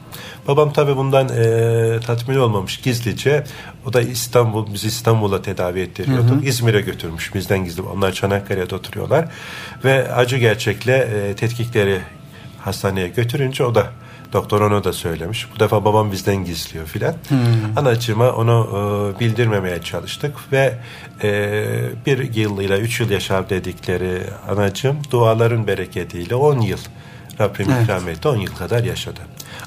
Babam 0.49 0.73
tabii 0.73 0.97
bundan 0.97 1.29
e, 1.29 2.01
tatmin 2.07 2.37
olmamış 2.37 2.77
gizlice. 2.77 3.45
O 3.87 3.93
da 3.93 4.01
İstanbul, 4.01 4.73
biz 4.75 4.85
İstanbul'a 4.85 5.43
tedavi 5.43 5.81
ettiriyorduk. 5.81 6.47
İzmir'e 6.47 6.81
götürmüş 6.81 7.35
bizden 7.35 7.65
gizli. 7.65 7.83
Onlar 7.83 8.13
Çanakkale'de 8.13 8.75
oturuyorlar. 8.75 9.29
Ve 9.85 10.13
acı 10.15 10.37
gerçekle 10.37 10.97
e, 10.97 11.37
tetkikleri 11.37 12.01
hastaneye 12.59 13.09
götürünce 13.09 13.65
o 13.65 13.75
da 13.75 13.93
Doktor 14.33 14.61
onu 14.61 14.85
da 14.85 14.93
söylemiş. 14.93 15.49
Bu 15.55 15.61
defa 15.61 15.85
babam 15.85 16.13
bizden 16.13 16.45
gizliyor 16.45 16.87
filan. 16.87 17.15
Hmm. 17.29 17.39
Anacığıma 17.77 18.33
onu 18.33 18.69
e, 19.17 19.21
bildirmemeye 19.21 19.83
çalıştık 19.83 20.53
ve 20.53 20.79
e, 21.23 21.65
bir 22.07 22.35
yıl 22.35 22.59
üç 22.61 23.01
yıl 23.01 23.11
yaşar 23.11 23.51
dedikleri 23.51 24.23
anacığım 24.49 24.97
duaların 25.11 25.67
bereketiyle 25.67 26.35
on 26.35 26.61
yıl 26.61 26.79
Rabbim 27.41 27.71
evet. 27.71 27.83
ikram 27.83 28.09
etti. 28.09 28.29
On 28.29 28.37
yıl 28.37 28.55
kadar 28.55 28.85
yaşadı. 28.85 29.21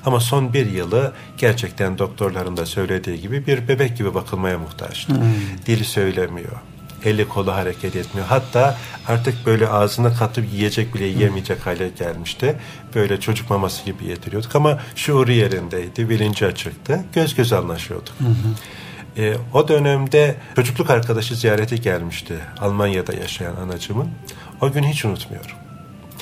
Ama 0.06 0.19
son 0.19 0.54
bir 0.54 0.71
yılı 0.71 1.13
gerçekten 1.38 1.97
doktorların 1.97 2.58
da 2.58 2.65
söylediği 2.65 3.21
gibi 3.21 3.47
bir 3.47 3.67
bebek 3.67 3.97
gibi 3.97 4.13
bakılmaya 4.13 4.58
muhtaçtı. 4.58 5.13
Hmm. 5.13 5.23
Dili 5.65 5.86
söylemiyor 5.86 6.62
eli 7.06 7.28
kolu 7.28 7.54
hareket 7.54 7.96
etmiyor. 7.96 8.28
Hatta 8.28 8.78
artık 9.08 9.46
böyle 9.46 9.68
ağzına 9.68 10.13
katıp 10.13 10.54
yiyecek 10.54 10.96
bile 10.96 11.06
yiyemeyecek 11.06 11.65
hale 11.65 11.89
gelmişti. 11.89 12.56
Böyle 12.96 13.20
çocuk 13.20 13.50
maması 13.50 13.86
gibi 13.86 14.06
yediriyorduk 14.06 14.56
ama 14.56 14.80
şuuru 14.96 15.32
yerindeydi, 15.32 16.10
bilinci 16.10 16.46
açıktı. 16.46 17.06
Göz 17.13 17.36
göz 17.36 17.54
anlaşıyorduk. 17.54 18.13
Hı 18.20 18.28
hı. 18.28 19.22
E, 19.22 19.38
o 19.54 19.68
dönemde 19.68 20.36
çocukluk 20.56 20.89
arkadaşı 20.89 21.36
ziyarete 21.36 21.78
gelmişti 21.78 22.34
Almanya'da 22.60 23.13
yaşayan 23.13 23.56
anacımın. 23.56 24.10
O 24.62 24.72
gün 24.72 24.84
hiç 24.84 25.06
unutmuyorum. 25.06 25.52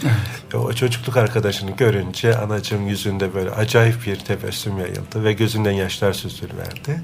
Evet. 0.03 0.55
O 0.55 0.73
çocukluk 0.73 1.17
arkadaşını 1.17 1.71
görünce 1.71 2.37
anacığım 2.37 2.87
yüzünde 2.87 3.33
böyle 3.33 3.49
acayip 3.49 4.05
bir 4.05 4.15
tebessüm 4.15 4.79
yayıldı 4.79 5.23
ve 5.23 5.33
gözünden 5.33 5.71
yaşlar 5.71 6.13
süzülverdi. 6.13 7.01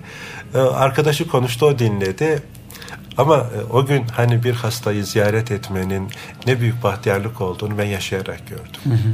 Ee, 0.54 0.58
arkadaşı 0.58 1.28
konuştu, 1.28 1.66
o 1.66 1.80
dinledi. 1.80 2.44
Ama 3.18 3.36
e, 3.38 3.74
o 3.74 3.86
gün 3.86 4.06
hani 4.16 4.44
bir 4.44 4.54
hastayı 4.54 5.06
ziyaret 5.06 5.52
etmenin 5.52 6.08
ne 6.48 6.60
büyük 6.60 6.84
bahtiyarlık 6.84 7.42
olduğunu 7.42 7.78
ben 7.78 7.86
yaşayarak 7.86 8.48
gördüm. 8.48 8.82
Hı 8.84 8.90
hı. 8.90 9.14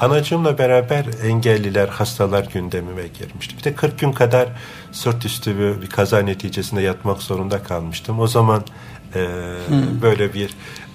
Anacığımla 0.00 0.58
beraber 0.58 1.06
engelliler, 1.24 1.88
hastalar 1.88 2.44
gündemime 2.44 3.06
girmişti. 3.18 3.58
Bir 3.58 3.64
de 3.64 3.74
40 3.74 3.98
gün 3.98 4.12
kadar 4.12 4.48
sırt 4.92 5.24
üstü 5.24 5.58
bir, 5.58 5.86
kaza 5.86 6.18
neticesinde 6.18 6.82
yatmak 6.82 7.22
zorunda 7.22 7.62
kalmıştım. 7.62 8.20
O 8.20 8.26
zaman 8.26 8.64
e, 9.14 9.28
böyle 10.02 10.34
bir 10.34 10.50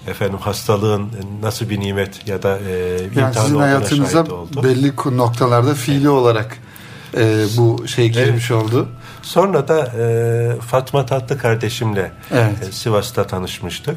efendim 0.08 0.38
hastalığın 0.38 1.10
nasıl 1.42 1.70
bir 1.70 1.80
nimet 1.80 2.28
ya 2.28 2.44
da 2.44 2.60
e, 2.60 3.00
yani 3.16 3.34
sizin 3.36 3.60
hayatınıza 3.60 4.26
belli 4.64 4.94
noktalarda 5.18 5.74
fiili 5.74 5.98
evet. 5.98 6.08
olarak 6.08 6.58
e, 7.18 7.46
bu 7.58 7.88
şey 7.88 8.10
girmiş 8.10 8.52
evet. 8.52 8.64
oldu. 8.64 8.90
Sonra 9.26 9.68
da 9.68 9.92
e, 10.00 10.62
Fatma 10.62 11.06
Tatlı 11.06 11.38
kardeşimle 11.38 12.12
evet. 12.32 12.70
e, 12.70 12.72
Sivas'ta 12.72 13.28
tanışmıştık. 13.28 13.96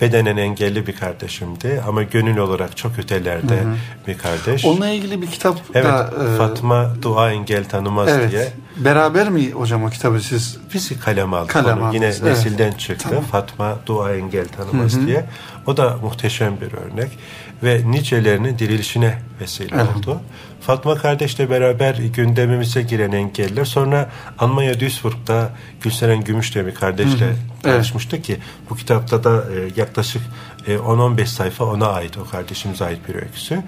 Bedenen 0.00 0.36
engelli 0.36 0.86
bir 0.86 0.96
kardeşimdi 0.96 1.82
ama 1.88 2.02
gönül 2.02 2.36
olarak 2.36 2.76
çok 2.76 2.98
ötelerde 2.98 3.56
hı 3.56 3.60
hı. 3.60 3.74
bir 4.06 4.18
kardeş. 4.18 4.64
Onunla 4.64 4.88
ilgili 4.88 5.22
bir 5.22 5.26
kitap 5.26 5.58
evet, 5.74 5.86
da... 5.86 6.10
E, 6.34 6.36
Fatma 6.36 6.90
Dua 7.02 7.32
Engel 7.32 7.64
Tanımaz 7.68 8.08
evet. 8.08 8.30
diye. 8.30 8.52
Beraber 8.76 9.28
mi 9.28 9.50
hocam 9.50 9.84
o 9.84 9.90
kitabı 9.90 10.20
siz? 10.20 10.58
Biz 10.74 11.00
kalem 11.00 11.34
aldık 11.34 11.50
kalem 11.50 11.82
onu. 11.82 11.94
Yine 11.94 12.06
evet. 12.06 12.22
nesilden 12.22 12.72
çıktı. 12.72 13.08
Tamam. 13.08 13.24
Fatma 13.24 13.76
Dua 13.86 14.14
Engel 14.14 14.48
Tanımaz 14.48 14.96
hı 14.96 15.00
hı. 15.00 15.06
diye. 15.06 15.24
O 15.66 15.76
da 15.76 15.96
muhteşem 16.02 16.60
bir 16.60 16.72
örnek 16.72 17.18
ve 17.62 17.82
nicelerinin 17.86 18.58
dirilişine 18.58 19.18
vesile 19.40 19.68
evet. 19.74 19.96
oldu. 19.96 20.20
Fatma 20.60 20.94
kardeşle 20.94 21.50
beraber 21.50 21.94
gündemimize 21.94 22.82
giren 22.82 23.12
engeller 23.12 23.64
sonra 23.64 24.10
Almanya 24.38 24.80
Duisburg'da 24.80 25.50
Gülseren 25.80 26.24
Gümüş'le 26.24 26.56
bir 26.56 26.74
kardeşle 26.74 27.36
tanışmıştık 27.62 28.24
ki 28.24 28.36
bu 28.70 28.76
kitapta 28.76 29.24
da 29.24 29.44
e, 29.54 29.80
yaklaşık 29.80 30.22
e, 30.66 30.74
10-15 30.74 31.26
sayfa 31.26 31.64
ona 31.64 31.86
ait, 31.86 32.18
o 32.18 32.26
kardeşimize 32.26 32.84
ait 32.84 33.08
bir 33.08 33.14
öyküsü. 33.14 33.62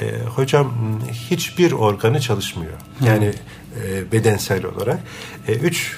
E, 0.00 0.18
hocam 0.34 0.72
hiçbir 1.30 1.72
organı 1.72 2.20
çalışmıyor. 2.20 2.72
Yani 3.06 3.32
e, 3.82 4.12
bedensel 4.12 4.64
olarak. 4.64 4.98
E, 5.48 5.52
üç 5.52 5.96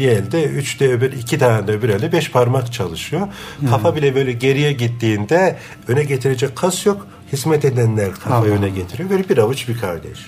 bir 0.00 0.08
elde, 0.08 0.44
üç 0.44 0.80
de 0.80 0.92
öbür, 0.92 1.12
iki 1.12 1.38
tane 1.38 1.66
de 1.66 1.72
öbür 1.72 1.88
elde 1.88 2.12
beş 2.12 2.30
parmak 2.30 2.72
çalışıyor. 2.72 3.28
Hmm. 3.58 3.68
Kafa 3.68 3.96
bile 3.96 4.14
böyle 4.14 4.32
geriye 4.32 4.72
gittiğinde 4.72 5.58
öne 5.88 6.04
getirecek 6.04 6.56
kas 6.56 6.86
yok. 6.86 7.06
Hizmet 7.32 7.64
edenler 7.64 8.12
kafayı 8.12 8.52
öne 8.52 8.68
getiriyor. 8.68 9.10
Böyle 9.10 9.28
bir 9.28 9.38
avuç 9.38 9.68
bir 9.68 9.78
kardeş. 9.78 10.18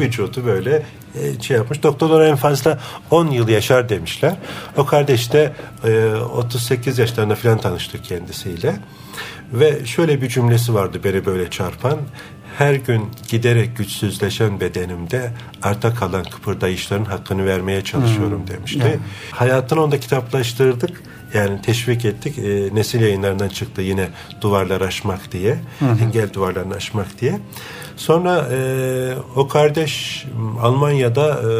Vücudu 0.00 0.46
böyle 0.46 0.82
e, 1.14 1.42
şey 1.42 1.56
yapmış. 1.56 1.82
Doktorlar 1.82 2.26
en 2.26 2.36
fazla 2.36 2.78
10 3.10 3.26
yıl 3.26 3.48
yaşar 3.48 3.88
demişler. 3.88 4.36
O 4.76 4.86
kardeş 4.86 5.32
de 5.32 5.52
e, 5.84 6.14
38 6.14 6.98
yaşlarında 6.98 7.34
falan 7.34 7.58
tanıştık 7.58 8.04
kendisiyle. 8.04 8.76
Ve 9.52 9.86
şöyle 9.86 10.22
bir 10.22 10.28
cümlesi 10.28 10.74
vardı 10.74 11.00
beni 11.04 11.26
böyle 11.26 11.50
çarpan 11.50 11.98
her 12.58 12.74
gün 12.74 13.10
giderek 13.28 13.76
güçsüzleşen 13.76 14.60
bedenimde 14.60 15.32
arta 15.62 15.94
kalan 15.94 16.24
kıpırdayışların 16.24 17.04
hakkını 17.04 17.46
vermeye 17.46 17.84
çalışıyorum 17.84 18.40
hmm. 18.40 18.46
demişti. 18.46 18.78
Yani. 18.78 18.98
Hayatını 19.30 19.82
onda 19.82 20.00
kitaplaştırdık. 20.00 21.02
Yani 21.34 21.62
teşvik 21.62 22.04
ettik. 22.04 22.38
E, 22.38 22.74
nesil 22.74 23.00
yayınlarından 23.00 23.48
çıktı 23.48 23.82
yine 23.82 24.08
duvarlar 24.40 24.80
aşmak 24.80 25.32
diye. 25.32 25.58
Hı 25.78 25.84
Engel 26.04 26.32
duvarlarını 26.32 26.74
aşmak 26.74 27.20
diye. 27.20 27.40
Sonra 27.96 28.48
e, 28.52 28.58
o 29.36 29.48
kardeş 29.48 30.24
Almanya'da 30.60 31.28
e, 31.30 31.50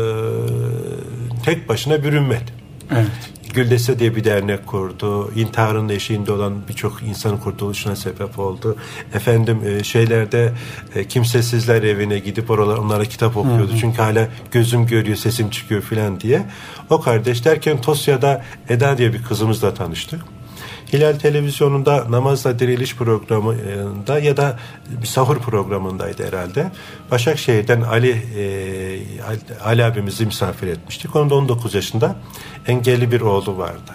tek 1.44 1.68
başına 1.68 2.02
bürünmedi. 2.02 2.52
Evet. 2.90 3.32
Güldese 3.56 3.98
diye 3.98 4.16
bir 4.16 4.24
dernek 4.24 4.66
kurdu. 4.66 5.30
İntiharın 5.36 5.88
eşiğinde 5.88 6.32
olan 6.32 6.68
birçok 6.68 7.02
insanın 7.02 7.36
kurtuluşuna 7.36 7.96
sebep 7.96 8.38
oldu. 8.38 8.76
Efendim 9.14 9.60
e, 9.66 9.84
şeylerde 9.84 10.52
e, 10.94 11.08
kimsesizler 11.08 11.82
evine 11.82 12.18
gidip 12.18 12.50
oralar 12.50 12.76
onlara 12.76 13.04
kitap 13.04 13.36
okuyordu. 13.36 13.70
Hı 13.70 13.74
hı. 13.74 13.78
Çünkü 13.78 14.02
hala 14.02 14.28
gözüm 14.50 14.86
görüyor, 14.86 15.16
sesim 15.16 15.50
çıkıyor 15.50 15.82
filan 15.82 16.20
diye. 16.20 16.46
O 16.90 17.00
kardeş 17.00 17.44
derken 17.44 17.80
Tosya'da 17.80 18.44
Eda 18.68 18.98
diye 18.98 19.12
bir 19.12 19.22
kızımızla 19.22 19.74
tanıştık. 19.74 20.20
Hilal 20.92 21.18
Televizyonu'nda 21.18 22.10
namazla 22.10 22.58
diriliş 22.58 22.96
programında 22.96 24.18
ya 24.18 24.36
da 24.36 24.58
sahur 25.04 25.38
programındaydı 25.38 26.26
herhalde. 26.26 26.70
Başakşehir'den 27.10 27.80
Ali 27.80 28.10
e, 28.10 29.60
Ali 29.64 29.84
abimizi 29.84 30.26
misafir 30.26 30.66
etmiştik. 30.66 31.16
Onun 31.16 31.30
da 31.30 31.34
19 31.34 31.74
yaşında 31.74 32.16
engelli 32.66 33.12
bir 33.12 33.20
oğlu 33.20 33.58
vardı. 33.58 33.92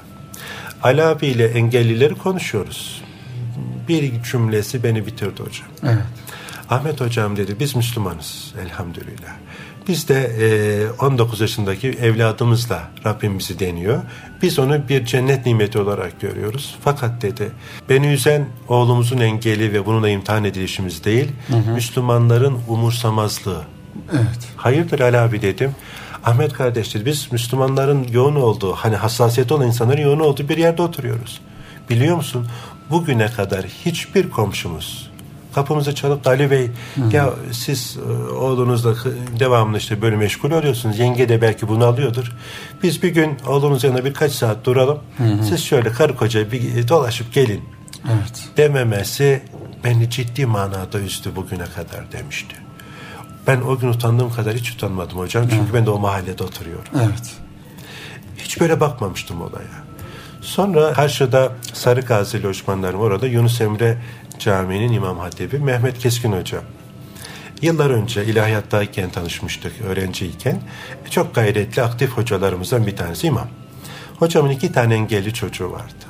Ali 0.83 1.03
abiyle 1.03 1.45
engellileri 1.47 2.15
konuşuyoruz. 2.15 3.01
Bir 3.87 4.23
cümlesi 4.23 4.83
beni 4.83 5.05
bitirdi 5.05 5.43
hocam. 5.43 5.67
Evet. 5.83 6.05
Ahmet 6.71 7.01
hocam 7.01 7.37
dedi 7.37 7.55
biz 7.59 7.75
Müslümanız 7.75 8.53
elhamdülillah. 8.61 9.33
Biz 9.87 10.09
de 10.09 10.31
e, 10.99 11.05
19 11.05 11.41
yaşındaki 11.41 11.89
evladımızla 11.89 12.83
Rabbim 13.05 13.39
bizi 13.39 13.59
deniyor. 13.59 14.01
Biz 14.41 14.59
onu 14.59 14.89
bir 14.89 15.05
cennet 15.05 15.45
nimeti 15.45 15.79
olarak 15.79 16.21
görüyoruz. 16.21 16.75
Fakat 16.83 17.21
dedi 17.21 17.51
beni 17.89 18.07
üzen 18.07 18.45
oğlumuzun 18.67 19.17
engeli 19.17 19.73
ve 19.73 19.85
bununla 19.85 20.09
imtihan 20.09 20.43
edilişimiz 20.43 21.03
değil, 21.03 21.31
Müslümanların 21.73 22.59
umursamazlığı. 22.67 23.61
Evet. 24.13 24.47
Hayırdır 24.57 24.99
Ali 24.99 25.17
abi 25.17 25.41
dedim. 25.41 25.75
Ahmet 26.23 26.53
kardeş 26.53 26.95
dedi 26.95 27.05
biz 27.05 27.31
Müslümanların 27.31 28.07
yoğun 28.11 28.35
olduğu 28.35 28.73
hani 28.73 28.95
hassasiyeti 28.95 29.53
olan 29.53 29.67
insanların 29.67 30.01
yoğun 30.01 30.19
olduğu 30.19 30.49
bir 30.49 30.57
yerde 30.57 30.81
oturuyoruz. 30.81 31.41
Biliyor 31.89 32.15
musun 32.15 32.47
bugüne 32.89 33.27
kadar 33.27 33.65
hiçbir 33.65 34.29
komşumuz 34.29 35.10
kapımızı 35.55 35.95
çalıp 35.95 36.27
Ali 36.27 36.51
Bey 36.51 36.69
ya 37.11 37.29
siz 37.51 37.97
e, 37.97 38.31
oğlunuzla 38.33 38.93
devamlı 39.39 39.77
işte 39.77 40.01
böyle 40.01 40.15
meşgul 40.15 40.51
oluyorsunuz. 40.51 40.99
Yenge 40.99 41.29
de 41.29 41.41
belki 41.41 41.67
bunu 41.67 41.85
alıyordur. 41.85 42.31
Biz 42.83 43.03
bir 43.03 43.09
gün 43.09 43.37
oğlunuz 43.47 43.83
yanında 43.83 44.05
birkaç 44.05 44.31
saat 44.31 44.65
duralım. 44.65 44.99
Siz 45.49 45.63
şöyle 45.63 45.91
karı 45.91 46.15
koca 46.15 46.51
bir 46.51 46.87
dolaşıp 46.87 47.33
gelin 47.33 47.63
Evet. 48.05 48.43
dememesi 48.57 49.41
beni 49.83 50.09
ciddi 50.09 50.45
manada 50.45 50.99
üzdü 50.99 51.29
bugüne 51.35 51.65
kadar 51.65 52.11
demişti. 52.11 52.55
Ben 53.47 53.61
o 53.61 53.77
gün 53.79 53.87
utandığım 53.87 54.33
kadar 54.33 54.53
hiç 54.53 54.71
utanmadım 54.71 55.17
hocam. 55.17 55.45
Çünkü 55.49 55.73
ben 55.73 55.85
de 55.85 55.89
o 55.89 55.99
mahallede 55.99 56.43
oturuyorum. 56.43 56.85
Evet. 56.95 57.35
Hiç 58.37 58.61
böyle 58.61 58.79
bakmamıştım 58.79 59.41
olaya. 59.41 59.81
Sonra 60.41 60.93
karşıda 60.93 61.51
Sarı 61.73 62.01
Gazi 62.01 62.43
lojmanlarım 62.43 62.99
orada 62.99 63.27
Yunus 63.27 63.61
Emre 63.61 63.97
Camii'nin 64.41 64.93
İmam 64.93 65.19
Hatibi 65.19 65.59
Mehmet 65.59 65.99
Keskin 65.99 66.31
Hocam. 66.31 66.63
Yıllar 67.61 67.89
önce 67.89 68.25
ilahiyattayken 68.25 69.09
tanışmıştık 69.09 69.73
öğrenciyken. 69.81 70.61
Çok 71.09 71.35
gayretli 71.35 71.81
aktif 71.81 72.09
hocalarımızdan 72.09 72.87
bir 72.87 72.95
tanesi 72.95 73.27
imam. 73.27 73.47
Hocamın 74.19 74.49
iki 74.49 74.71
tane 74.71 74.93
engelli 74.93 75.33
çocuğu 75.33 75.71
vardı. 75.71 76.05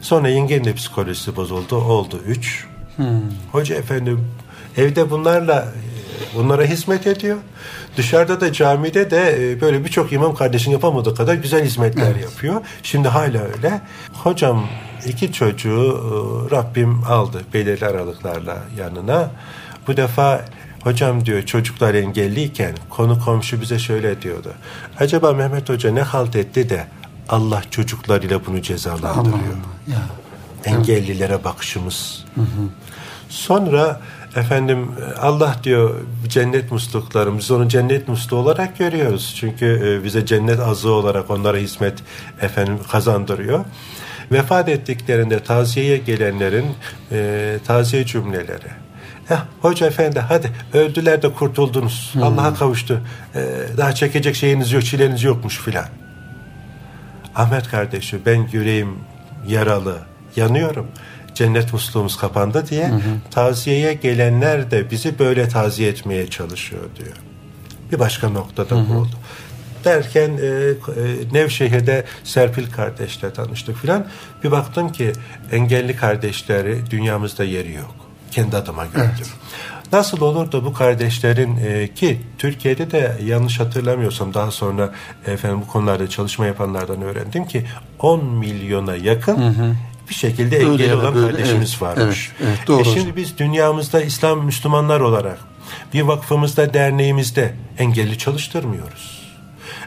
Sonra 0.00 0.28
yengenin 0.28 0.64
de 0.64 0.74
psikolojisi 0.74 1.36
bozuldu. 1.36 1.76
Oldu 1.76 2.20
üç. 2.26 2.66
Hoca 3.52 3.76
efendim 3.76 4.28
evde 4.76 5.10
bunlarla 5.10 5.60
e, 6.34 6.36
bunlara 6.36 6.62
hizmet 6.62 7.06
ediyor. 7.06 7.36
Dışarıda 7.96 8.40
da 8.40 8.52
camide 8.52 9.10
de 9.10 9.50
e, 9.52 9.60
böyle 9.60 9.84
birçok 9.84 10.12
imam 10.12 10.34
kardeşin 10.34 10.70
yapamadığı 10.70 11.14
kadar 11.14 11.34
güzel 11.34 11.64
hizmetler 11.64 12.16
yapıyor. 12.16 12.60
Şimdi 12.82 13.08
hala 13.08 13.42
öyle. 13.42 13.80
Hocam 14.12 14.68
iki 15.06 15.32
çocuğu 15.32 16.00
e, 16.50 16.56
Rabbim 16.56 17.04
aldı 17.04 17.42
belirli 17.54 17.86
aralıklarla 17.86 18.58
yanına. 18.78 19.30
Bu 19.86 19.96
defa 19.96 20.44
hocam 20.82 21.26
diyor 21.26 21.42
çocuklar 21.42 21.94
engelliyken 21.94 22.74
konu 22.90 23.24
komşu 23.24 23.60
bize 23.60 23.78
şöyle 23.78 24.22
diyordu. 24.22 24.52
Acaba 25.00 25.32
Mehmet 25.32 25.68
Hoca 25.68 25.92
ne 25.92 26.02
halt 26.02 26.36
etti 26.36 26.70
de 26.70 26.86
Allah 27.28 27.62
çocuklarıyla 27.70 28.46
bunu 28.46 28.62
cezalandırıyor. 28.62 29.34
Allah. 29.36 29.94
Ya. 29.94 30.00
Engellilere 30.64 31.44
bakışımız. 31.44 32.24
Sonra 33.28 34.00
efendim 34.36 34.92
Allah 35.20 35.56
diyor 35.64 35.94
cennet 36.28 36.72
musluklarım 36.72 37.38
biz 37.38 37.50
onu 37.50 37.68
cennet 37.68 38.08
musluğu 38.08 38.36
olarak 38.36 38.78
görüyoruz. 38.78 39.34
Çünkü 39.36 39.98
e, 40.00 40.04
bize 40.04 40.26
cennet 40.26 40.60
azı 40.60 40.90
olarak 40.92 41.30
onlara 41.30 41.56
hizmet 41.56 42.02
efendim 42.40 42.78
kazandırıyor. 42.90 43.64
Vefat 44.32 44.68
ettiklerinde 44.68 45.40
taziyeye 45.42 45.96
gelenlerin 45.96 46.66
e, 47.12 47.58
taziye 47.66 48.06
cümleleri. 48.06 48.68
Ya, 49.30 49.44
hoca 49.60 49.86
efendi 49.86 50.20
hadi 50.20 50.50
öldüler 50.74 51.22
de 51.22 51.32
kurtuldunuz. 51.32 52.14
Allah'a 52.22 52.54
kavuştu. 52.54 53.00
E, 53.34 53.40
daha 53.76 53.92
çekecek 53.94 54.36
şeyiniz 54.36 54.72
yok, 54.72 54.84
çileniz 54.84 55.24
yokmuş 55.24 55.58
filan. 55.58 55.86
Ahmet 57.34 57.68
kardeşi 57.68 58.26
ben 58.26 58.48
yüreğim 58.52 58.98
yaralı, 59.48 59.98
yanıyorum. 60.36 60.86
Cennet 61.34 61.72
musluğumuz 61.72 62.16
kapandı 62.16 62.66
diye 62.68 62.90
taziyeye 63.30 63.94
gelenler 63.94 64.70
de 64.70 64.90
bizi 64.90 65.18
böyle 65.18 65.48
taziye 65.48 65.88
etmeye 65.88 66.30
çalışıyor 66.30 66.82
diyor. 66.96 67.16
Bir 67.92 67.98
başka 67.98 68.28
noktada 68.28 68.88
bu 68.88 68.94
oldu. 68.94 69.16
Derken 69.84 70.30
e, 70.30 70.46
e, 70.46 70.74
Nevşehir'de 71.32 72.04
Serpil 72.24 72.70
kardeşle 72.70 73.32
tanıştık 73.32 73.76
filan. 73.76 74.06
Bir 74.44 74.50
baktım 74.50 74.92
ki 74.92 75.12
engelli 75.52 75.96
kardeşleri 75.96 76.90
dünyamızda 76.90 77.44
yeri 77.44 77.72
yok. 77.72 77.94
Kendi 78.30 78.56
adıma 78.56 78.86
gördüm. 78.86 79.26
Nasıl 79.92 80.20
olur 80.20 80.52
da 80.52 80.64
bu 80.64 80.72
kardeşlerin 80.72 81.56
e, 81.56 81.94
ki 81.94 82.20
Türkiye'de 82.38 82.90
de 82.90 83.16
yanlış 83.24 83.60
hatırlamıyorsam 83.60 84.34
daha 84.34 84.50
sonra 84.50 84.92
efendim 85.26 85.60
bu 85.66 85.66
konularda 85.66 86.08
çalışma 86.08 86.46
yapanlardan 86.46 87.02
öğrendim 87.02 87.46
ki 87.46 87.66
10 87.98 88.24
milyona 88.24 88.96
yakın 88.96 89.54
bir 90.08 90.14
şekilde 90.14 90.56
Öyle 90.56 90.66
engelli 90.66 90.88
ya 90.88 90.96
da 90.96 91.00
olan 91.00 91.14
böyle, 91.14 91.36
kardeşimiz 91.36 91.70
evet, 91.70 91.82
varmış. 91.82 92.32
evet, 92.40 92.48
evet, 92.48 92.66
doğru 92.66 92.80
E 92.80 92.84
şimdi 92.84 93.00
hocam. 93.00 93.16
biz 93.16 93.38
dünyamızda 93.38 94.00
İslam 94.02 94.44
Müslümanlar 94.44 95.00
olarak 95.00 95.38
bir 95.94 96.02
vakfımızda, 96.02 96.74
derneğimizde 96.74 97.54
engelli 97.78 98.18
çalıştırmıyoruz. 98.18 99.17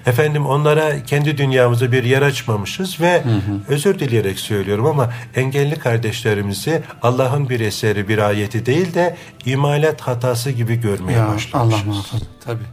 Efendim 0.05 0.45
onlara 0.45 1.03
kendi 1.03 1.37
dünyamızda 1.37 1.91
bir 1.91 2.03
yer 2.03 2.21
açmamışız 2.21 3.01
ve 3.01 3.23
özür 3.67 3.99
dileyerek 3.99 4.39
söylüyorum 4.39 4.85
ama 4.85 5.13
engelli 5.35 5.79
kardeşlerimizi 5.79 6.83
Allah'ın 7.01 7.49
bir 7.49 7.59
eseri, 7.59 8.07
bir 8.07 8.17
ayeti 8.17 8.65
değil 8.65 8.93
de 8.93 9.15
imalat 9.45 10.01
hatası 10.01 10.51
gibi 10.51 10.75
görmeye 10.75 11.17
Ya 11.17 11.27
başlamışız. 11.27 11.55
Allah 11.55 11.91
muhafaza. 11.91 12.25
Tabii. 12.45 12.63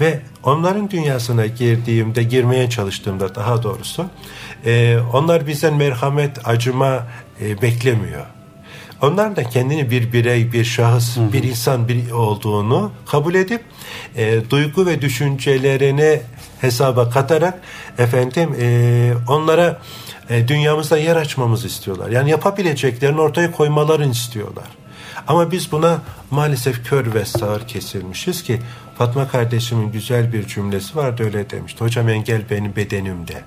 Ve 0.00 0.20
onların 0.42 0.90
dünyasına 0.90 1.46
girdiğimde, 1.46 2.22
girmeye 2.22 2.70
çalıştığımda 2.70 3.34
daha 3.34 3.62
doğrusu 3.62 4.06
e, 4.66 4.98
onlar 5.12 5.46
bizden 5.46 5.74
merhamet, 5.74 6.48
acıma 6.48 7.06
e, 7.40 7.62
beklemiyor. 7.62 8.26
Onlar 9.02 9.36
da 9.36 9.44
kendini 9.44 9.90
bir 9.90 10.12
birey, 10.12 10.52
bir 10.52 10.64
şahıs, 10.64 11.16
bir 11.32 11.42
insan 11.42 11.88
bir 11.88 12.10
olduğunu 12.10 12.92
kabul 13.06 13.34
edip 13.34 13.62
e, 14.16 14.50
duygu 14.50 14.86
ve 14.86 15.02
düşüncelerini 15.02 16.20
hesaba 16.60 17.10
katarak 17.10 17.60
efendim 17.98 18.56
e, 18.60 19.12
onlara 19.28 19.80
e, 20.30 20.48
dünyamızda 20.48 20.98
yer 20.98 21.16
açmamızı 21.16 21.66
istiyorlar. 21.66 22.10
Yani 22.10 22.30
yapabileceklerini 22.30 23.20
ortaya 23.20 23.50
koymalarını 23.52 24.12
istiyorlar. 24.12 24.66
Ama 25.28 25.52
biz 25.52 25.72
buna 25.72 25.98
maalesef 26.30 26.88
kör 26.88 27.14
ve 27.14 27.24
sağır 27.24 27.68
kesilmişiz 27.68 28.42
ki 28.42 28.60
Fatma 28.98 29.28
kardeşimin 29.28 29.92
güzel 29.92 30.32
bir 30.32 30.46
cümlesi 30.46 30.96
vardı 30.96 31.24
öyle 31.24 31.50
demişti. 31.50 31.84
Hocam 31.84 32.08
engel 32.08 32.42
benim 32.50 32.76
bedenimde, 32.76 33.44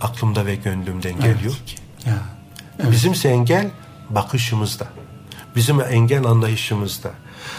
aklımda 0.00 0.46
ve 0.46 0.54
gönlümde 0.54 1.08
engel 1.08 1.44
yok 1.44 1.66
ki. 1.66 1.76
Ya. 2.06 2.18
Bizimse 2.90 3.28
engel 3.28 3.70
bakışımızda. 4.10 4.86
Bizim 5.56 5.80
engel 5.80 6.24
anlayışımızda. 6.24 7.10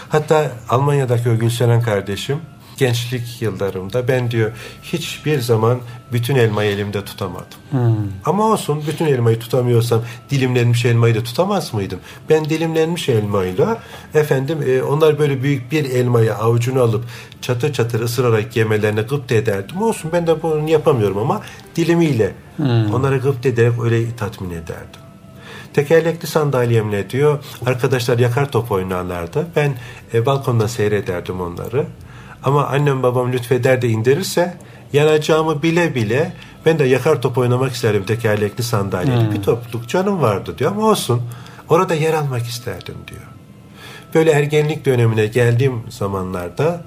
Hatta 0.08 0.52
Almanya'daki 0.68 1.30
o 1.30 1.38
Gülseren 1.38 1.82
kardeşim 1.82 2.40
gençlik 2.78 3.42
yıllarımda 3.42 4.08
ben 4.08 4.30
diyor 4.30 4.52
hiçbir 4.82 5.40
zaman 5.40 5.78
bütün 6.12 6.34
elmayı 6.34 6.70
elimde 6.70 7.04
tutamadım. 7.04 7.58
Ama 8.24 8.44
olsun 8.44 8.82
bütün 8.88 9.06
elmayı 9.06 9.38
tutamıyorsam 9.38 10.02
dilimlenmiş 10.30 10.84
elmayı 10.84 11.14
da 11.14 11.22
tutamaz 11.22 11.74
mıydım? 11.74 12.00
Ben 12.30 12.44
dilimlenmiş 12.44 13.08
elmayla 13.08 13.82
efendim 14.14 14.58
e, 14.66 14.82
onlar 14.82 15.18
böyle 15.18 15.42
büyük 15.42 15.72
bir 15.72 15.84
elmayı 15.84 16.34
avucunu 16.34 16.82
alıp 16.82 17.04
çatır 17.42 17.72
çatır 17.72 18.00
ısırarak 18.00 18.56
yemelerine 18.56 19.02
gıpta 19.02 19.34
ederdim. 19.34 19.82
Olsun 19.82 20.10
ben 20.12 20.26
de 20.26 20.42
bunu 20.42 20.70
yapamıyorum 20.70 21.18
ama 21.18 21.42
dilimiyle 21.76 22.34
onlara 22.94 23.16
gıpta 23.16 23.48
ederek 23.48 23.72
öyle 23.82 24.16
tatmin 24.16 24.50
ederdim. 24.50 25.07
Tekerlekli 25.74 26.26
sandalyemle 26.26 27.10
diyor 27.10 27.44
arkadaşlar 27.66 28.18
yakar 28.18 28.52
top 28.52 28.70
oynarlardı. 28.72 29.46
Ben 29.56 29.74
e, 30.14 30.26
balkondan 30.26 30.66
seyrederdim 30.66 31.40
onları. 31.40 31.86
Ama 32.44 32.66
annem 32.66 33.02
babam 33.02 33.32
lütfeder 33.32 33.82
de 33.82 33.88
indirirse 33.88 34.56
yanacağımı 34.92 35.62
bile 35.62 35.94
bile 35.94 36.32
ben 36.66 36.78
de 36.78 36.84
yakar 36.84 37.22
top 37.22 37.38
oynamak 37.38 37.72
isterim 37.72 38.04
tekerlekli 38.04 38.62
sandalyeli. 38.64 39.32
Bir 39.32 39.42
topluluk 39.42 39.88
canım 39.88 40.20
vardı 40.22 40.54
diyor 40.58 40.70
ama 40.70 40.82
olsun. 40.86 41.22
Orada 41.68 41.94
yer 41.94 42.14
almak 42.14 42.46
isterdim 42.46 42.94
diyor. 43.08 43.20
Böyle 44.14 44.30
ergenlik 44.30 44.84
dönemine 44.84 45.26
geldiğim 45.26 45.82
zamanlarda 45.88 46.82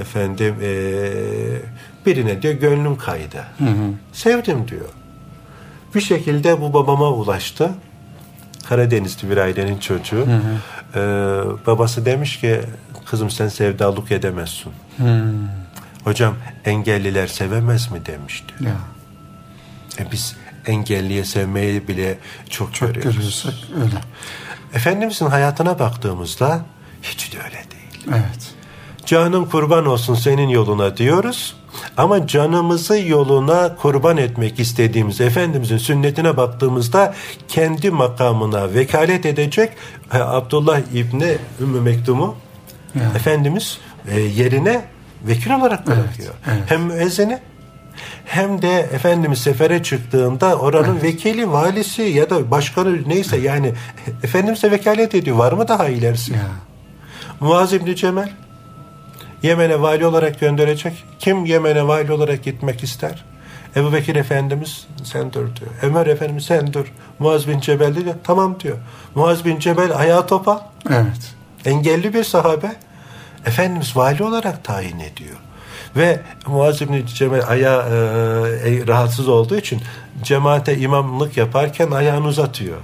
efendim 0.00 0.54
e, 0.62 0.72
birine 2.06 2.42
diyor 2.42 2.54
gönlüm 2.54 2.96
kaydı. 2.96 3.44
Sevdim 4.12 4.68
diyor. 4.68 4.88
Bir 5.94 6.00
şekilde 6.00 6.60
bu 6.60 6.74
babama 6.74 7.10
ulaştı. 7.10 7.70
Karadenizli 8.68 9.30
bir 9.30 9.36
ailenin 9.36 9.78
çocuğu. 9.78 10.26
Ee, 10.94 10.98
babası 11.66 12.04
demiş 12.06 12.40
ki 12.40 12.60
kızım 13.06 13.30
sen 13.30 13.48
sevdalık 13.48 14.12
edemezsin. 14.12 14.72
Hocam 16.04 16.34
engelliler 16.64 17.26
sevemez 17.26 17.90
mi 17.92 18.06
demişti. 18.06 18.54
Ya. 18.60 18.74
E 19.98 20.12
biz 20.12 20.36
engelliye 20.66 21.24
sevmeyi 21.24 21.88
bile 21.88 22.18
çok, 22.50 22.74
Çok 22.74 22.88
görüyoruz. 22.88 23.14
görüyorsak 23.16 23.54
öyle. 23.84 23.94
Efendimizin 24.74 25.26
hayatına 25.26 25.78
baktığımızda 25.78 26.60
hiç 27.02 27.32
de 27.32 27.36
öyle 27.38 27.54
değil. 27.70 28.06
Evet. 28.08 28.54
Canım 29.06 29.48
kurban 29.48 29.86
olsun 29.86 30.14
senin 30.14 30.48
yoluna 30.48 30.96
diyoruz. 30.96 31.56
Ama 31.96 32.26
canımızı 32.26 32.98
yoluna 32.98 33.76
kurban 33.76 34.16
etmek 34.16 34.60
istediğimiz 34.60 35.20
Efendimizin 35.20 35.78
sünnetine 35.78 36.36
baktığımızda 36.36 37.14
kendi 37.48 37.90
makamına 37.90 38.74
vekalet 38.74 39.26
edecek 39.26 39.72
e, 40.14 40.18
Abdullah 40.18 40.80
İbni 40.94 41.36
Ümmü 41.60 41.80
Mektum'u 41.80 42.34
Yani. 42.94 43.16
Efendimiz 43.16 43.78
e, 44.08 44.20
yerine 44.20 44.84
vekil 45.22 45.50
olarak 45.50 45.86
bırakıyor. 45.86 46.34
evet. 46.46 46.62
Hem 46.66 46.82
müezzini 46.82 47.38
hem 48.24 48.62
de 48.62 48.78
Efendimiz 48.78 49.38
sefere 49.38 49.82
çıktığında 49.82 50.56
oranın 50.56 51.02
vekili, 51.02 51.52
valisi 51.52 52.02
ya 52.02 52.30
da 52.30 52.50
başkanı 52.50 53.08
neyse 53.08 53.36
yani 53.36 53.72
Efendimiz'e 54.22 54.70
vekalet 54.70 55.14
ediyor. 55.14 55.36
Var 55.36 55.52
mı 55.52 55.68
daha 55.68 55.88
ilerisi? 55.88 56.32
Ya. 56.32 56.38
Muaz 57.40 57.72
İbni 57.72 57.96
Cemel 57.96 58.30
Yemen'e 59.42 59.80
vali 59.80 60.06
olarak 60.06 60.40
gönderecek. 60.40 61.04
Kim 61.18 61.44
Yemen'e 61.44 61.86
vali 61.88 62.12
olarak 62.12 62.42
gitmek 62.42 62.82
ister? 62.82 63.24
Ebu 63.76 63.92
Bekir 63.92 64.16
Efendimiz 64.16 64.86
sen 65.04 65.32
dur 65.32 65.40
diyor. 65.56 65.70
Ömer 65.82 66.06
Efendimiz 66.06 66.44
sen 66.44 66.72
dur. 66.72 66.92
Muaz 67.18 67.48
bin 67.48 67.60
Cebel 67.60 67.94
diyor. 67.94 68.14
Tamam 68.24 68.60
diyor. 68.60 68.76
Muaz 69.14 69.44
bin 69.44 69.58
Cebel 69.58 69.96
ayağı 69.96 70.26
topa. 70.26 70.70
Evet. 70.90 71.34
Engelli 71.64 72.14
bir 72.14 72.24
sahabe. 72.24 72.72
Efendimiz 73.46 73.96
vali 73.96 74.24
olarak 74.24 74.64
tayin 74.64 74.98
ediyor. 74.98 75.36
Ve 75.96 76.20
Muaz 76.46 76.80
bin 76.80 77.06
Cebel 77.06 77.48
ayağı 77.48 77.88
e, 78.64 78.86
rahatsız 78.86 79.28
olduğu 79.28 79.56
için 79.56 79.80
cemaate 80.22 80.78
imamlık 80.78 81.36
yaparken 81.36 81.90
ayağını 81.90 82.26
uzatıyor. 82.26 82.78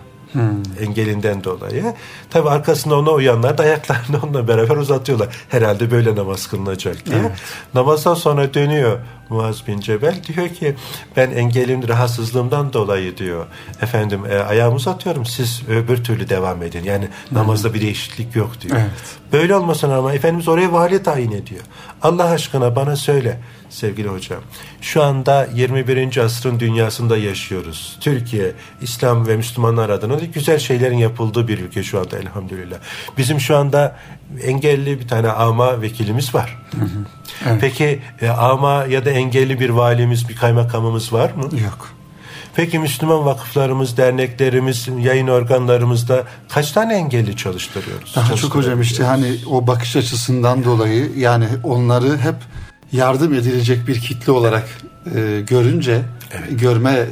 Engelinden 0.80 1.44
dolayı. 1.44 1.94
Tabi 2.30 2.48
arkasında 2.48 2.98
ona 2.98 3.10
uyanlar 3.10 3.58
da 3.58 3.62
ayaklarını 3.62 4.22
onunla 4.22 4.48
beraber 4.48 4.76
uzatıyorlar. 4.76 5.28
Herhalde 5.48 5.90
böyle 5.90 6.16
namaz 6.16 6.46
kılınacak 6.46 7.06
diye. 7.06 7.18
Evet. 7.18 7.32
Namazdan 7.74 8.14
sonra 8.14 8.54
dönüyor 8.54 8.98
Muaz 9.28 9.66
bin 9.66 9.80
Cebel. 9.80 10.14
Diyor 10.28 10.48
ki 10.48 10.74
ben 11.16 11.30
engelim 11.30 11.88
rahatsızlığımdan 11.88 12.72
dolayı 12.72 13.16
diyor. 13.16 13.46
Efendim 13.82 14.20
e, 14.30 14.38
ayağımı 14.38 14.76
uzatıyorum 14.76 15.26
siz 15.26 15.62
öbür 15.68 16.04
türlü 16.04 16.28
devam 16.28 16.62
edin. 16.62 16.84
Yani 16.84 17.08
namazda 17.32 17.74
bir 17.74 17.80
değişiklik 17.80 18.36
yok 18.36 18.60
diyor. 18.60 18.76
Evet. 18.80 19.18
Böyle 19.32 19.56
olmasına 19.56 19.96
ama 19.96 20.14
Efendimiz 20.14 20.48
oraya 20.48 20.72
vali 20.72 21.02
tayin 21.02 21.32
ediyor. 21.32 21.62
Allah 22.02 22.24
aşkına 22.24 22.76
bana 22.76 22.96
söyle 22.96 23.40
sevgili 23.70 24.08
hocam. 24.08 24.40
Şu 24.80 25.02
anda 25.02 25.48
21. 25.54 26.16
asrın 26.16 26.60
dünyasında 26.60 27.16
yaşıyoruz. 27.16 27.96
Türkiye, 28.00 28.52
İslam 28.80 29.26
ve 29.26 29.36
Müslümanlar 29.36 29.90
adına 29.90 30.20
da 30.20 30.24
güzel 30.24 30.58
şeylerin 30.58 30.98
yapıldığı 30.98 31.48
bir 31.48 31.58
ülke 31.58 31.82
şu 31.82 32.00
anda 32.00 32.18
elhamdülillah. 32.18 32.76
Bizim 33.18 33.40
şu 33.40 33.56
anda 33.56 33.96
engelli 34.42 35.00
bir 35.00 35.08
tane 35.08 35.28
ama 35.28 35.82
vekilimiz 35.82 36.34
var. 36.34 36.58
Evet. 37.46 37.58
Peki 37.60 38.00
e, 38.20 38.28
ama 38.28 38.84
ya 38.84 39.04
da 39.04 39.10
engelli 39.10 39.60
bir 39.60 39.70
valimiz, 39.70 40.28
bir 40.28 40.36
kaymakamımız 40.36 41.12
var 41.12 41.30
mı? 41.30 41.42
Yok. 41.42 41.88
Peki 42.54 42.78
Müslüman 42.78 43.24
vakıflarımız, 43.24 43.96
derneklerimiz, 43.96 44.88
yayın 45.00 45.28
organlarımızda 45.28 46.24
kaç 46.48 46.72
tane 46.72 46.94
engelli 46.94 47.36
çalıştırıyoruz? 47.36 48.12
Daha 48.16 48.36
çok 48.36 48.54
hocam 48.54 48.80
işte 48.80 49.04
hani 49.04 49.36
o 49.50 49.66
bakış 49.66 49.96
açısından 49.96 50.64
dolayı 50.64 51.10
yani 51.16 51.46
onları 51.64 52.18
hep 52.18 52.34
yardım 52.92 53.34
edilecek 53.34 53.88
bir 53.88 54.00
kitle 54.00 54.32
olarak 54.32 54.68
e, 55.16 55.40
görünce 55.46 56.00
görme 56.50 56.90
e, 56.92 57.06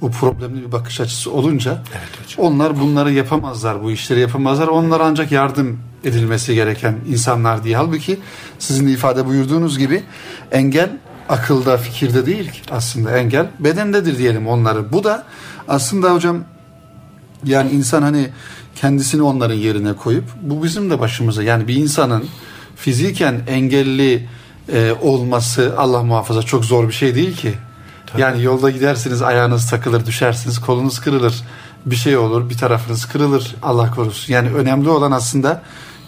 o 0.00 0.10
problemli 0.10 0.66
bir 0.66 0.72
bakış 0.72 1.00
açısı 1.00 1.32
olunca 1.32 1.82
Evet 1.92 2.08
hocam. 2.24 2.46
onlar 2.46 2.80
bunları 2.80 3.12
yapamazlar 3.12 3.82
bu 3.82 3.90
işleri 3.90 4.20
yapamazlar 4.20 4.68
onlar 4.68 5.00
ancak 5.00 5.32
yardım 5.32 5.80
edilmesi 6.06 6.54
gereken 6.54 6.96
insanlar 7.08 7.64
diye. 7.64 7.76
Halbuki 7.76 8.18
sizin 8.58 8.86
de 8.86 8.90
ifade 8.90 9.26
buyurduğunuz 9.26 9.78
gibi 9.78 10.02
engel 10.52 10.90
akılda 11.28 11.76
fikirde 11.76 12.26
değil 12.26 12.50
ki 12.50 12.60
aslında. 12.70 13.18
Engel 13.18 13.46
bedendedir 13.60 14.18
diyelim 14.18 14.48
onları. 14.48 14.92
Bu 14.92 15.04
da 15.04 15.24
aslında 15.68 16.14
hocam 16.14 16.44
yani 17.44 17.70
insan 17.70 18.02
hani 18.02 18.28
kendisini 18.74 19.22
onların 19.22 19.54
yerine 19.54 19.92
koyup 19.92 20.24
bu 20.42 20.62
bizim 20.62 20.90
de 20.90 21.00
başımıza 21.00 21.42
yani 21.42 21.68
bir 21.68 21.74
insanın 21.74 22.24
fiziken 22.76 23.40
engelli 23.46 24.28
e, 24.72 24.92
olması 25.02 25.74
Allah 25.78 26.02
muhafaza 26.02 26.42
çok 26.42 26.64
zor 26.64 26.88
bir 26.88 26.92
şey 26.92 27.14
değil 27.14 27.36
ki. 27.36 27.54
Yani 28.18 28.42
yolda 28.42 28.70
gidersiniz 28.70 29.22
ayağınız 29.22 29.70
takılır 29.70 30.06
düşersiniz 30.06 30.60
kolunuz 30.60 31.00
kırılır. 31.00 31.42
Bir 31.86 31.96
şey 31.96 32.16
olur 32.16 32.50
bir 32.50 32.56
tarafınız 32.56 33.04
kırılır. 33.04 33.54
Allah 33.62 33.90
korusun. 33.90 34.32
Yani 34.32 34.50
önemli 34.50 34.88
olan 34.88 35.12
aslında 35.12 35.62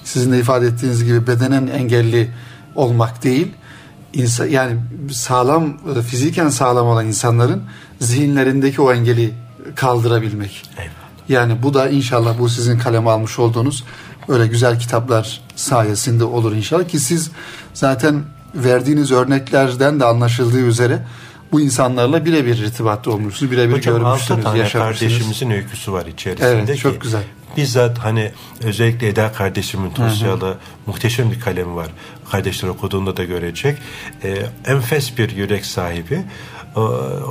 sizin 0.08 0.32
de 0.32 0.38
ifade 0.38 0.66
ettiğiniz 0.66 1.04
gibi 1.04 1.26
bedenen 1.26 1.66
engelli 1.66 2.30
olmak 2.74 3.24
değil. 3.24 3.52
İnsan, 4.12 4.46
yani 4.46 4.76
sağlam 5.10 5.76
e, 5.98 6.02
fiziken 6.02 6.48
sağlam 6.48 6.86
olan 6.86 7.06
insanların 7.06 7.62
zihinlerindeki 8.00 8.82
o 8.82 8.92
engeli 8.92 9.34
kaldırabilmek. 9.74 10.62
Eyvallah. 10.76 10.92
Yani 11.28 11.62
bu 11.62 11.74
da 11.74 11.88
inşallah 11.88 12.38
bu 12.38 12.48
sizin 12.48 12.78
kaleme 12.78 13.10
almış 13.10 13.38
olduğunuz 13.38 13.84
öyle 14.28 14.46
güzel 14.46 14.78
kitaplar 14.78 15.40
sayesinde 15.56 16.24
olur 16.24 16.52
inşallah 16.56 16.88
ki 16.88 17.00
siz 17.00 17.30
zaten 17.74 18.22
verdiğiniz 18.54 19.12
örneklerden 19.12 20.00
de 20.00 20.04
anlaşıldığı 20.04 20.60
üzere 20.60 21.04
bu 21.52 21.60
insanlarla 21.60 22.24
birebir 22.24 22.58
irtibatta 22.58 23.10
olmuşsunuz, 23.10 23.52
birebir 23.52 23.72
Hocam 23.72 23.94
altı 23.94 24.04
görmüşsünüz, 24.04 24.44
tane 24.44 24.58
yaşamışsınız. 24.58 25.00
kardeşimizin 25.00 25.50
öyküsü 25.50 25.92
var 25.92 26.06
içerisinde 26.06 26.48
Evet, 26.48 26.74
ki 26.74 26.76
çok 26.76 27.00
güzel. 27.00 27.22
Bizzat 27.58 27.98
hani 27.98 28.32
özellikle 28.62 29.08
Eda 29.08 29.32
kardeşimin 29.32 29.90
Tosyalı 29.90 30.56
muhteşem 30.86 31.30
bir 31.30 31.40
kalemi 31.40 31.74
var. 31.74 31.88
Kardeşler 32.30 32.68
okuduğunda 32.68 33.16
da 33.16 33.24
görecek. 33.24 33.78
Ee, 34.24 34.36
enfes 34.66 35.18
bir 35.18 35.36
yürek 35.36 35.66
sahibi. 35.66 36.22
O, 36.76 36.80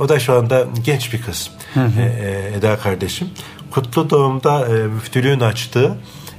o 0.00 0.08
da 0.08 0.18
şu 0.18 0.34
anda 0.34 0.66
genç 0.84 1.12
bir 1.12 1.22
kız. 1.22 1.50
Ee, 1.76 2.52
Eda 2.58 2.78
kardeşim. 2.78 3.28
Kutlu 3.70 4.10
Doğum'da 4.10 4.68
e, 4.68 4.86
müftülüğün 4.86 5.40
açtığı 5.40 5.96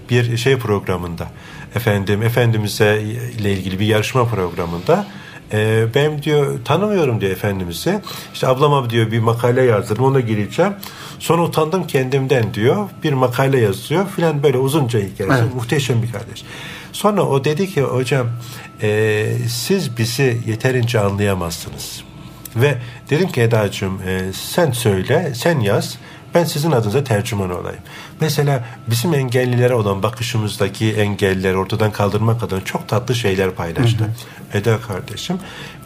bir 0.10 0.38
şey 0.38 0.58
programında 0.58 1.28
efendim 1.76 2.24
Efendimiz'e 2.24 3.02
ile 3.40 3.54
ilgili 3.54 3.80
bir 3.80 3.86
yarışma 3.86 4.26
programında 4.26 5.08
e, 5.54 5.86
ben 5.96 6.24
diyor 6.24 6.66
tanımıyorum 6.66 7.22
diyor 7.22 7.32
Efendimiz'i. 7.32 8.02
İşte 8.34 8.48
ablama 8.48 8.90
diyor 8.90 9.12
bir 9.12 9.20
makale 9.20 9.64
yazdırdım 9.64 10.06
ona 10.06 10.20
gireceğim. 10.20 10.74
Sonra 11.20 11.42
utandım 11.42 11.88
kendimden 11.88 12.54
diyor. 12.54 12.90
Bir 13.04 13.14
makale 13.14 13.60
yazıyor 13.60 14.10
filan 14.10 14.44
böyle 14.44 14.58
uzunca 14.58 15.00
hikayesi. 15.00 15.44
Evet. 15.44 15.56
Muhteşem 15.56 16.04
bir 16.04 16.12
kardeş. 16.12 16.44
Sonra 16.92 17.24
o 17.24 17.44
dedi 17.44 17.70
ki 17.70 17.82
hocam 17.82 18.28
e, 18.82 19.26
siz 19.50 19.98
bizi 19.98 20.38
yeterince 20.48 21.00
anlayamazsınız. 21.00 22.04
Ve 22.56 22.78
dedim 23.10 23.28
ki 23.28 23.42
Eda'cığım 23.42 24.02
e, 24.08 24.34
sen 24.34 24.72
söyle 24.72 25.32
sen 25.36 25.60
yaz 25.60 25.98
ben 26.36 26.44
sizin 26.44 26.72
adınıza 26.72 27.04
tercüman 27.04 27.60
olayım. 27.60 27.82
Mesela 28.22 28.66
bizim 28.88 29.14
engellilere 29.14 29.74
olan 29.74 30.04
bakışımızdaki 30.04 30.92
engelleri 30.92 31.58
ortadan 31.58 31.92
kaldırmak 31.92 32.44
adına 32.44 32.66
çok 32.66 32.88
tatlı 32.88 33.16
şeyler 33.16 33.52
paylaştı. 33.52 34.10
Eda 34.54 34.82
kardeşim. 34.82 35.38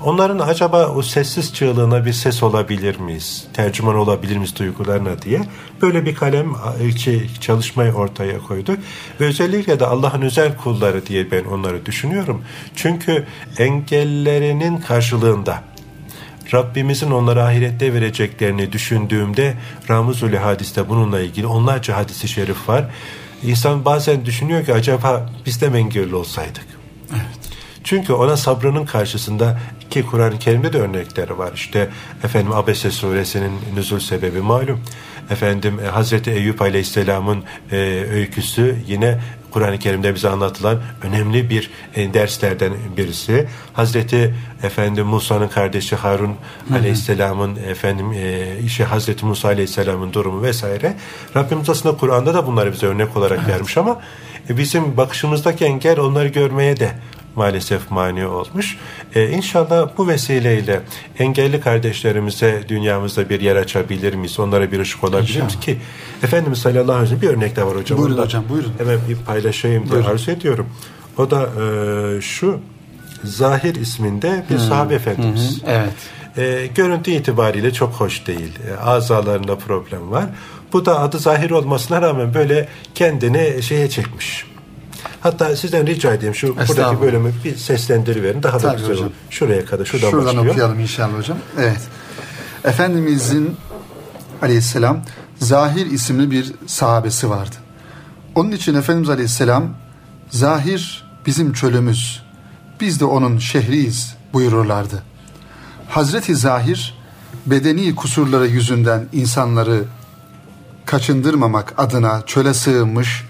Onların 0.02 0.40
acaba 0.40 0.88
o 0.88 1.02
sessiz 1.02 1.54
çığlığına 1.54 2.06
bir 2.06 2.14
ses 2.14 2.44
olabilir 2.44 3.00
miyiz? 3.00 3.48
Tercüman 3.54 3.96
olabilir 3.96 4.38
miyiz 4.38 4.56
duygularına 4.56 5.22
diye 5.22 5.42
böyle 5.82 6.06
bir 6.06 6.16
kalem 6.16 6.56
çalışmayı 7.42 7.94
ortaya 7.94 8.40
koyduk. 8.40 8.80
Ve 9.22 9.26
özellikle 9.26 9.80
de 9.80 9.86
Allah'ın 9.86 10.22
özel 10.22 10.58
kulları 10.58 11.06
diye 11.06 11.32
ben 11.32 11.44
onları 11.44 11.86
düşünüyorum. 11.86 12.44
Çünkü 12.76 13.26
engellerinin 13.58 14.78
karşılığında 14.78 15.73
Rabbimizin 16.54 17.12
onlara 17.12 17.46
ahirette 17.46 17.94
vereceklerini 17.94 18.72
düşündüğümde 18.72 19.54
Ramuzul 19.90 20.34
Hadis'te 20.34 20.90
bununla 20.90 21.20
ilgili 21.20 21.48
onlarca 21.48 21.98
hadisi 21.98 22.28
şerif 22.28 22.70
var. 22.70 22.86
İnsan 23.44 23.86
bazen 23.86 24.26
düşünüyor 24.26 24.66
ki 24.66 24.74
acaba 24.74 25.30
biz 25.46 25.62
de 25.62 25.70
mi 25.70 25.78
engelli 25.78 26.16
olsaydık? 26.16 26.66
Çünkü 27.84 28.14
ona 28.14 28.38
sabrının 28.38 28.86
karşısında 28.86 29.60
ki 29.90 30.06
Kur'an-ı 30.06 30.40
Kerim'de 30.40 30.74
de 30.74 30.78
örnekleri 30.78 31.38
var. 31.38 31.52
İşte 31.56 31.90
efendim 32.24 32.52
Abese 32.52 32.92
suresinin 32.92 33.52
nüzul 33.76 34.00
sebebi 34.00 34.42
malum. 34.42 34.82
Efendim 35.30 35.80
e, 35.86 35.88
Hazreti 35.88 36.32
Eyüp 36.32 36.62
Aleyhisselam'ın 36.62 37.44
e, 37.72 37.78
öyküsü 38.12 38.76
yine 38.88 39.20
Kur'an-ı 39.54 39.80
Kerim'de 39.80 40.16
bize 40.16 40.30
anlatılan 40.30 40.82
önemli 41.04 41.50
bir 41.50 41.72
e, 41.96 42.14
derslerden 42.14 42.74
birisi. 42.98 43.48
Hazreti 43.74 44.36
efendim 44.64 45.06
Musa'nın 45.06 45.48
kardeşi 45.48 45.96
Harun 45.96 46.36
Aleyhisselam'ın 46.74 47.56
efendim 47.56 48.14
e, 48.14 48.58
işi 48.66 48.84
Hazreti 48.84 49.26
Musa 49.26 49.48
Aleyhisselam'ın 49.48 50.14
durumu 50.14 50.44
vesaire. 50.44 50.96
Rabbimiz 51.36 51.70
aslında 51.70 51.98
Kur'an'da 51.98 52.34
da 52.34 52.48
bunları 52.48 52.74
bize 52.74 52.88
örnek 52.88 53.18
olarak 53.18 53.48
vermiş 53.48 53.78
ama 53.78 54.02
e, 54.50 54.58
bizim 54.58 54.98
bakışımızdaki 54.98 55.66
engel 55.66 56.00
onları 56.00 56.28
görmeye 56.28 56.78
de 56.78 56.92
maalesef 57.36 57.92
mani 57.92 58.28
olmuş. 58.28 58.78
Ee, 59.16 59.30
inşallah 59.30 59.90
bu 59.98 60.08
vesileyle 60.08 60.82
engelli 61.20 61.62
kardeşlerimize 61.62 62.64
dünyamızda 62.68 63.30
bir 63.30 63.42
yer 63.42 63.56
açabilir 63.56 64.14
miyiz? 64.14 64.40
Onlara 64.40 64.72
bir 64.72 64.80
ışık 64.80 65.04
olabilir 65.04 65.42
miyiz 65.42 65.60
ki? 65.60 65.78
Efendimiz 66.24 66.60
sallallahu 66.60 66.92
aleyhi 66.92 67.04
ve 67.04 67.08
sellem 67.08 67.22
bir 67.22 67.38
örnek 67.38 67.56
de 67.56 67.64
var 67.64 67.78
hocam. 67.78 68.00
Buyurun 68.00 68.18
hocam 68.18 68.44
buyurun. 68.50 68.74
Hemen 68.78 69.00
bir 69.10 69.16
paylaşayım 69.16 69.92
diye 69.92 70.04
arzu 70.04 70.32
ediyorum. 70.32 70.70
O 71.18 71.32
da 71.32 71.50
e, 72.18 72.22
şu 72.22 72.60
Zahir 73.24 73.76
isminde 73.76 74.44
bir 74.50 74.58
sahabe 74.58 74.94
efendimiz. 74.96 75.62
Evet. 75.68 75.94
E, 76.38 76.68
görüntü 76.76 77.12
itibariyle 77.12 77.74
çok 77.74 77.94
hoş 77.94 78.28
değil. 78.28 78.60
E, 78.70 78.84
azalarında 78.84 79.58
problem 79.58 80.12
var. 80.12 80.26
Bu 80.74 80.86
da 80.86 81.00
adı 81.00 81.20
Zahir 81.20 81.52
olmasına 81.52 82.02
rağmen 82.02 82.34
böyle 82.34 82.68
kendini 82.96 83.64
şeye 83.64 83.90
çekmiş. 83.90 84.46
Hatta 85.24 85.56
sizden 85.56 85.88
rica 85.88 86.14
edeyim 86.14 86.36
şu 86.36 86.58
buradaki 86.58 87.02
bölümü 87.02 87.32
bir 87.44 87.56
seslendiriverin. 87.56 88.44
Daha 88.44 88.54
da 88.54 88.62
Tabii 88.62 88.78
güzel 88.78 88.92
hocam. 88.92 89.06
olur. 89.06 89.14
Şuraya 89.30 89.66
kadar 89.66 89.86
şuradan 89.86 90.10
Şuradan 90.10 90.26
başlıyor. 90.28 90.52
okuyalım 90.54 90.80
inşallah 90.80 91.18
hocam. 91.18 91.38
Evet. 91.60 91.80
Efendimizin 92.64 93.58
aleyhisselam 94.42 95.02
Zahir 95.40 95.86
isimli 95.86 96.32
bir 96.32 96.54
sahabesi 96.68 97.30
vardı. 97.30 97.56
Onun 98.36 98.52
için 98.52 98.76
Efendimiz 98.76 99.10
aleyhisselam 99.10 99.70
Zahir 100.30 101.06
bizim 101.26 101.54
çölümüz, 101.54 102.24
biz 102.82 103.00
de 103.00 103.06
onun 103.06 103.38
şehriyiz 103.38 104.16
buyururlardı. 104.34 105.04
Hazreti 105.90 106.36
Zahir 106.36 106.98
bedeni 107.46 107.96
kusurları 107.96 108.48
yüzünden 108.48 109.08
insanları 109.14 109.84
kaçındırmamak 110.86 111.74
adına 111.78 112.22
çöle 112.26 112.54
sığınmış, 112.54 113.24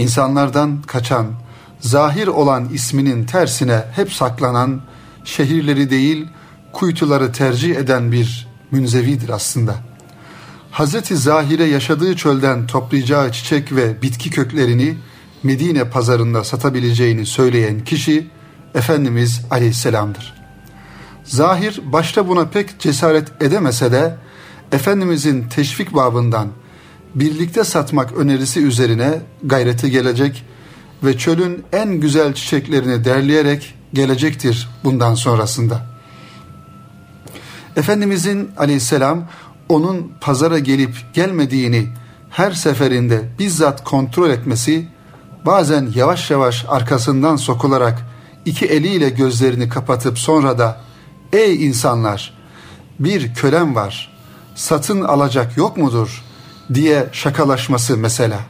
insanlardan 0.00 0.82
kaçan, 0.82 1.26
zahir 1.80 2.26
olan 2.26 2.68
isminin 2.72 3.26
tersine 3.26 3.84
hep 3.92 4.12
saklanan, 4.12 4.80
şehirleri 5.24 5.90
değil 5.90 6.28
kuytuları 6.72 7.32
tercih 7.32 7.76
eden 7.76 8.12
bir 8.12 8.48
münzevidir 8.70 9.28
aslında. 9.28 9.74
Hazreti 10.70 11.16
Zahire 11.16 11.64
yaşadığı 11.64 12.16
çölden 12.16 12.66
toplayacağı 12.66 13.32
çiçek 13.32 13.72
ve 13.72 14.02
bitki 14.02 14.30
köklerini 14.30 14.98
Medine 15.42 15.90
pazarında 15.90 16.44
satabileceğini 16.44 17.26
söyleyen 17.26 17.84
kişi 17.84 18.26
Efendimiz 18.74 19.40
Aleyhisselam'dır. 19.50 20.34
Zahir 21.24 21.80
başta 21.84 22.28
buna 22.28 22.44
pek 22.48 22.80
cesaret 22.80 23.42
edemese 23.42 23.92
de 23.92 24.16
Efendimizin 24.72 25.48
teşvik 25.48 25.94
babından 25.94 26.48
birlikte 27.14 27.64
satmak 27.64 28.12
önerisi 28.12 28.60
üzerine 28.60 29.20
gayrete 29.44 29.88
gelecek 29.88 30.44
ve 31.04 31.18
çölün 31.18 31.64
en 31.72 31.94
güzel 31.94 32.34
çiçeklerini 32.34 33.04
derleyerek 33.04 33.74
gelecektir 33.92 34.68
bundan 34.84 35.14
sonrasında. 35.14 35.86
Efendimizin 37.76 38.50
aleyhisselam 38.58 39.28
onun 39.68 40.12
pazara 40.20 40.58
gelip 40.58 40.94
gelmediğini 41.14 41.88
her 42.30 42.52
seferinde 42.52 43.28
bizzat 43.38 43.84
kontrol 43.84 44.30
etmesi, 44.30 44.88
bazen 45.46 45.92
yavaş 45.94 46.30
yavaş 46.30 46.64
arkasından 46.68 47.36
sokularak 47.36 48.06
iki 48.44 48.66
eliyle 48.66 49.08
gözlerini 49.08 49.68
kapatıp 49.68 50.18
sonra 50.18 50.58
da 50.58 50.80
''Ey 51.32 51.66
insanlar, 51.66 52.34
bir 53.00 53.34
kölem 53.34 53.74
var, 53.74 54.12
satın 54.54 55.02
alacak 55.02 55.56
yok 55.56 55.76
mudur?'' 55.76 56.29
Diye 56.74 57.08
şakalaşması 57.12 57.96
mesela. 57.96 58.40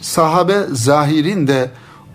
Sahabe 0.00 0.58
zahirin 0.72 1.46
de 1.46 1.70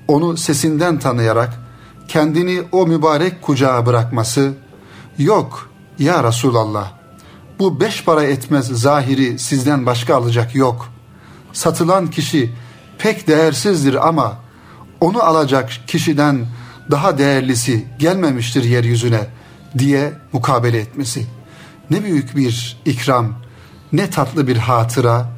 onu 0.07 0.37
sesinden 0.37 0.99
tanıyarak 0.99 1.59
kendini 2.07 2.61
o 2.71 2.87
mübarek 2.87 3.41
kucağa 3.41 3.85
bırakması, 3.85 4.53
''Yok 5.17 5.69
ya 5.99 6.23
Resulallah, 6.23 6.91
bu 7.59 7.79
beş 7.79 8.03
para 8.03 8.23
etmez 8.23 8.67
zahiri 8.67 9.39
sizden 9.39 9.85
başka 9.85 10.15
alacak 10.15 10.55
yok. 10.55 10.89
Satılan 11.53 12.07
kişi 12.07 12.53
pek 12.97 13.27
değersizdir 13.27 14.07
ama 14.07 14.37
onu 15.01 15.23
alacak 15.23 15.69
kişiden 15.87 16.47
daha 16.91 17.17
değerlisi 17.17 17.87
gelmemiştir 17.99 18.63
yeryüzüne 18.63 19.27
diye 19.77 20.13
mukabele 20.33 20.79
etmesi. 20.79 21.25
Ne 21.89 22.03
büyük 22.03 22.35
bir 22.35 22.77
ikram, 22.85 23.35
ne 23.93 24.09
tatlı 24.09 24.47
bir 24.47 24.57
hatıra, 24.57 25.29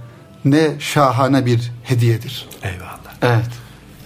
ne 0.46 0.80
şahane 0.80 1.46
bir 1.46 1.72
hediyedir. 1.84 2.50
Eyvallah. 2.64 3.14
Evet. 3.22 3.50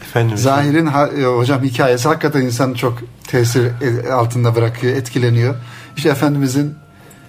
Efendim, 0.01 0.37
Zahir'in 0.37 0.85
e, 0.85 1.25
hocam 1.25 1.63
hikayesi 1.63 2.07
hakikaten 2.07 2.41
insanı 2.41 2.75
çok 2.75 2.97
tesir 3.27 3.71
e, 3.81 4.13
altında 4.13 4.55
bırakıyor, 4.55 4.97
etkileniyor. 4.97 5.55
İşte 5.97 6.09
Efendimizin 6.09 6.75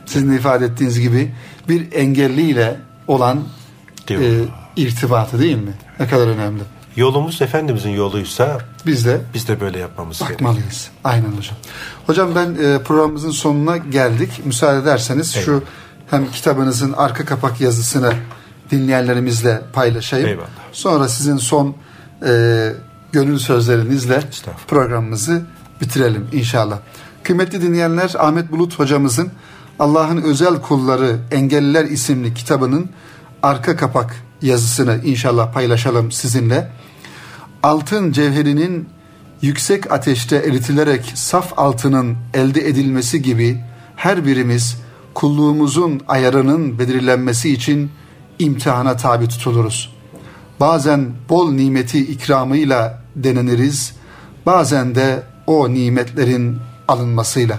sizin 0.07 0.33
de 0.33 0.37
ifade 0.37 0.65
ettiğiniz 0.65 1.01
gibi 1.01 1.35
bir 1.69 1.93
engelliyle 1.93 2.77
olan 3.09 3.45
Değil 4.09 4.21
e, 4.21 4.45
irtibatı 4.77 5.39
değil 5.41 5.57
mi? 5.57 5.73
Ne 6.01 6.09
kadar 6.09 6.27
önemli. 6.27 6.63
Yolumuz 6.97 7.43
Efendimizin 7.43 7.91
yoluysa 7.91 8.59
Biz 8.87 9.07
de 9.07 9.21
biz 9.35 9.49
de 9.49 9.61
böyle 9.61 9.79
yapmamız 9.79 10.19
gerekiyor. 10.19 10.41
bakmalıyız. 10.51 10.91
Aynen 11.05 11.33
hocam. 11.37 11.57
Hocam 12.07 12.35
ben 12.35 12.55
e, 12.65 12.83
programımızın 12.83 13.31
sonuna 13.31 13.77
geldik. 13.77 14.31
Müsaade 14.45 14.79
ederseniz 14.79 15.35
şu 15.35 15.65
hem 16.11 16.31
kitabınızın 16.31 16.93
arka 16.93 17.25
kapak 17.25 17.61
yazısını 17.61 18.13
dinleyenlerimizle 18.71 19.63
paylaşayım. 19.73 20.29
Eyvallah. 20.29 20.47
Sonra 20.73 21.09
sizin 21.09 21.37
son 21.37 21.77
e, 22.27 22.73
gönül 23.13 23.39
sözlerinizle 23.39 24.23
programımızı 24.67 25.43
bitirelim 25.81 26.29
inşallah. 26.33 26.79
Kıymetli 27.23 27.63
dinleyenler 27.63 28.13
Ahmet 28.19 28.53
Bulut 28.53 28.79
hocamızın 28.79 29.31
Allah'ın 29.79 30.23
özel 30.23 30.63
kulları 30.63 31.19
engelliler 31.31 31.85
isimli 31.85 32.35
kitabının 32.35 32.91
arka 33.43 33.77
kapak 33.77 34.17
yazısını 34.43 35.01
inşallah 35.05 35.53
paylaşalım 35.53 36.13
sizinle. 36.13 36.71
Altın 37.63 38.13
cevherinin 38.13 38.89
yüksek 39.43 39.93
ateşte 39.93 40.37
eritilerek 40.37 41.13
saf 41.15 41.53
altının 41.59 42.17
elde 42.35 42.69
edilmesi 42.69 43.23
gibi 43.23 43.61
her 43.97 44.27
birimiz 44.27 44.77
kulluğumuzun 45.17 46.01
ayarının 46.09 46.79
belirlenmesi 46.79 47.53
için 47.53 47.91
imtihana 48.39 48.97
tabi 48.97 49.29
tutuluruz. 49.29 49.93
Bazen 50.61 51.13
bol 51.29 51.53
nimeti 51.53 51.99
ikramıyla 51.99 53.03
deneniriz, 53.17 53.97
bazen 54.47 54.95
de 54.95 55.23
o 55.47 55.75
nimetlerin 55.75 56.59
alınmasıyla. 56.89 57.59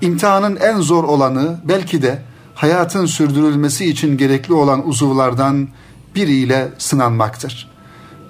İmtihanın 0.00 0.56
en 0.56 0.80
zor 0.80 1.04
olanı 1.04 1.56
belki 1.64 2.02
de 2.02 2.22
hayatın 2.54 3.06
sürdürülmesi 3.06 3.84
için 3.84 4.16
gerekli 4.16 4.54
olan 4.54 4.88
uzuvlardan 4.88 5.68
biriyle 6.14 6.68
sınanmaktır. 6.78 7.70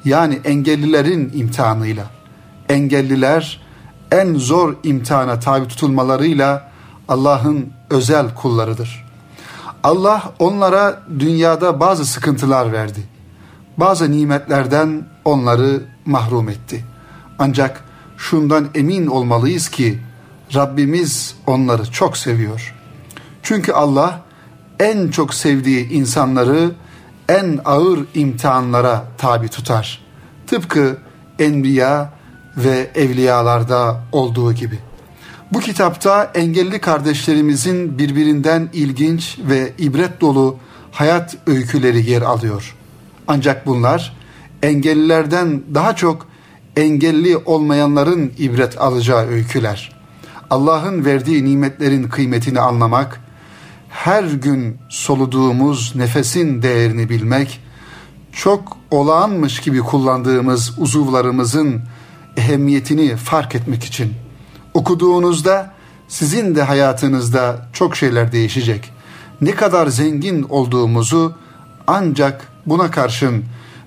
Yani 0.04 0.40
engellilerin 0.44 1.32
imtihanıyla. 1.34 2.04
Engelliler 2.68 3.60
en 4.12 4.34
zor 4.34 4.74
imtihana 4.84 5.40
tabi 5.40 5.68
tutulmalarıyla 5.68 6.75
Allah'ın 7.08 7.72
özel 7.90 8.34
kullarıdır. 8.34 9.06
Allah 9.82 10.32
onlara 10.38 11.02
dünyada 11.18 11.80
bazı 11.80 12.06
sıkıntılar 12.06 12.72
verdi. 12.72 13.00
Bazı 13.76 14.10
nimetlerden 14.10 15.08
onları 15.24 15.84
mahrum 16.06 16.48
etti. 16.48 16.84
Ancak 17.38 17.84
şundan 18.16 18.68
emin 18.74 19.06
olmalıyız 19.06 19.68
ki 19.68 19.98
Rabbimiz 20.54 21.36
onları 21.46 21.92
çok 21.92 22.16
seviyor. 22.16 22.74
Çünkü 23.42 23.72
Allah 23.72 24.20
en 24.80 25.08
çok 25.08 25.34
sevdiği 25.34 25.88
insanları 25.88 26.70
en 27.28 27.60
ağır 27.64 27.98
imtihanlara 28.14 29.04
tabi 29.18 29.48
tutar. 29.48 30.04
Tıpkı 30.46 30.96
enbiya 31.38 32.12
ve 32.56 32.90
evliyalarda 32.94 34.00
olduğu 34.12 34.52
gibi. 34.52 34.78
Bu 35.52 35.60
kitapta 35.60 36.30
engelli 36.34 36.80
kardeşlerimizin 36.80 37.98
birbirinden 37.98 38.68
ilginç 38.72 39.38
ve 39.48 39.72
ibret 39.78 40.20
dolu 40.20 40.56
hayat 40.92 41.36
öyküleri 41.46 42.10
yer 42.10 42.22
alıyor. 42.22 42.76
Ancak 43.28 43.66
bunlar 43.66 44.16
engellilerden 44.62 45.62
daha 45.74 45.96
çok 45.96 46.26
engelli 46.76 47.36
olmayanların 47.36 48.32
ibret 48.38 48.80
alacağı 48.80 49.26
öyküler. 49.26 49.92
Allah'ın 50.50 51.04
verdiği 51.04 51.44
nimetlerin 51.44 52.08
kıymetini 52.08 52.60
anlamak, 52.60 53.20
her 53.88 54.24
gün 54.24 54.76
soluduğumuz 54.88 55.96
nefesin 55.96 56.62
değerini 56.62 57.08
bilmek, 57.08 57.60
çok 58.32 58.76
olağanmış 58.90 59.60
gibi 59.60 59.80
kullandığımız 59.80 60.78
uzuvlarımızın 60.78 61.82
ehemmiyetini 62.36 63.16
fark 63.16 63.54
etmek 63.54 63.84
için. 63.84 64.25
Okuduğunuzda 64.76 65.72
sizin 66.08 66.54
de 66.54 66.62
hayatınızda 66.62 67.68
çok 67.72 67.96
şeyler 67.96 68.32
değişecek. 68.32 68.92
Ne 69.40 69.54
kadar 69.54 69.86
zengin 69.86 70.42
olduğumuzu 70.42 71.34
ancak 71.86 72.48
buna 72.66 72.90
karşın 72.90 73.44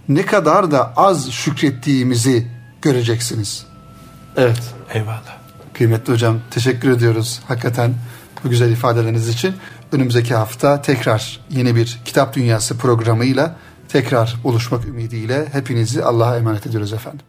ne 0.08 0.26
kadar 0.26 0.72
da 0.72 0.94
az 0.96 1.32
şükrettiğimizi 1.32 2.48
göreceksiniz. 2.82 3.66
Evet. 4.38 4.62
Eyvallah. 4.94 5.38
Kıymetli 5.74 6.14
hocam 6.14 6.40
teşekkür 6.52 6.92
ediyoruz 6.92 7.40
hakikaten 7.48 7.94
bu 8.44 8.50
güzel 8.50 8.72
ifadeleriniz 8.72 9.30
için. 9.30 9.54
Önümüzdeki 9.92 10.36
hafta 10.36 10.82
tekrar 10.82 11.40
yeni 11.50 11.76
bir 11.76 12.00
Kitap 12.06 12.36
Dünyası 12.36 12.78
programıyla 12.78 13.56
tekrar 13.90 14.36
buluşmak 14.44 14.86
ümidiyle 14.86 15.48
hepinizi 15.52 16.04
Allah'a 16.04 16.38
emanet 16.38 16.68
ediyoruz 16.68 16.94
efendim. 16.94 17.29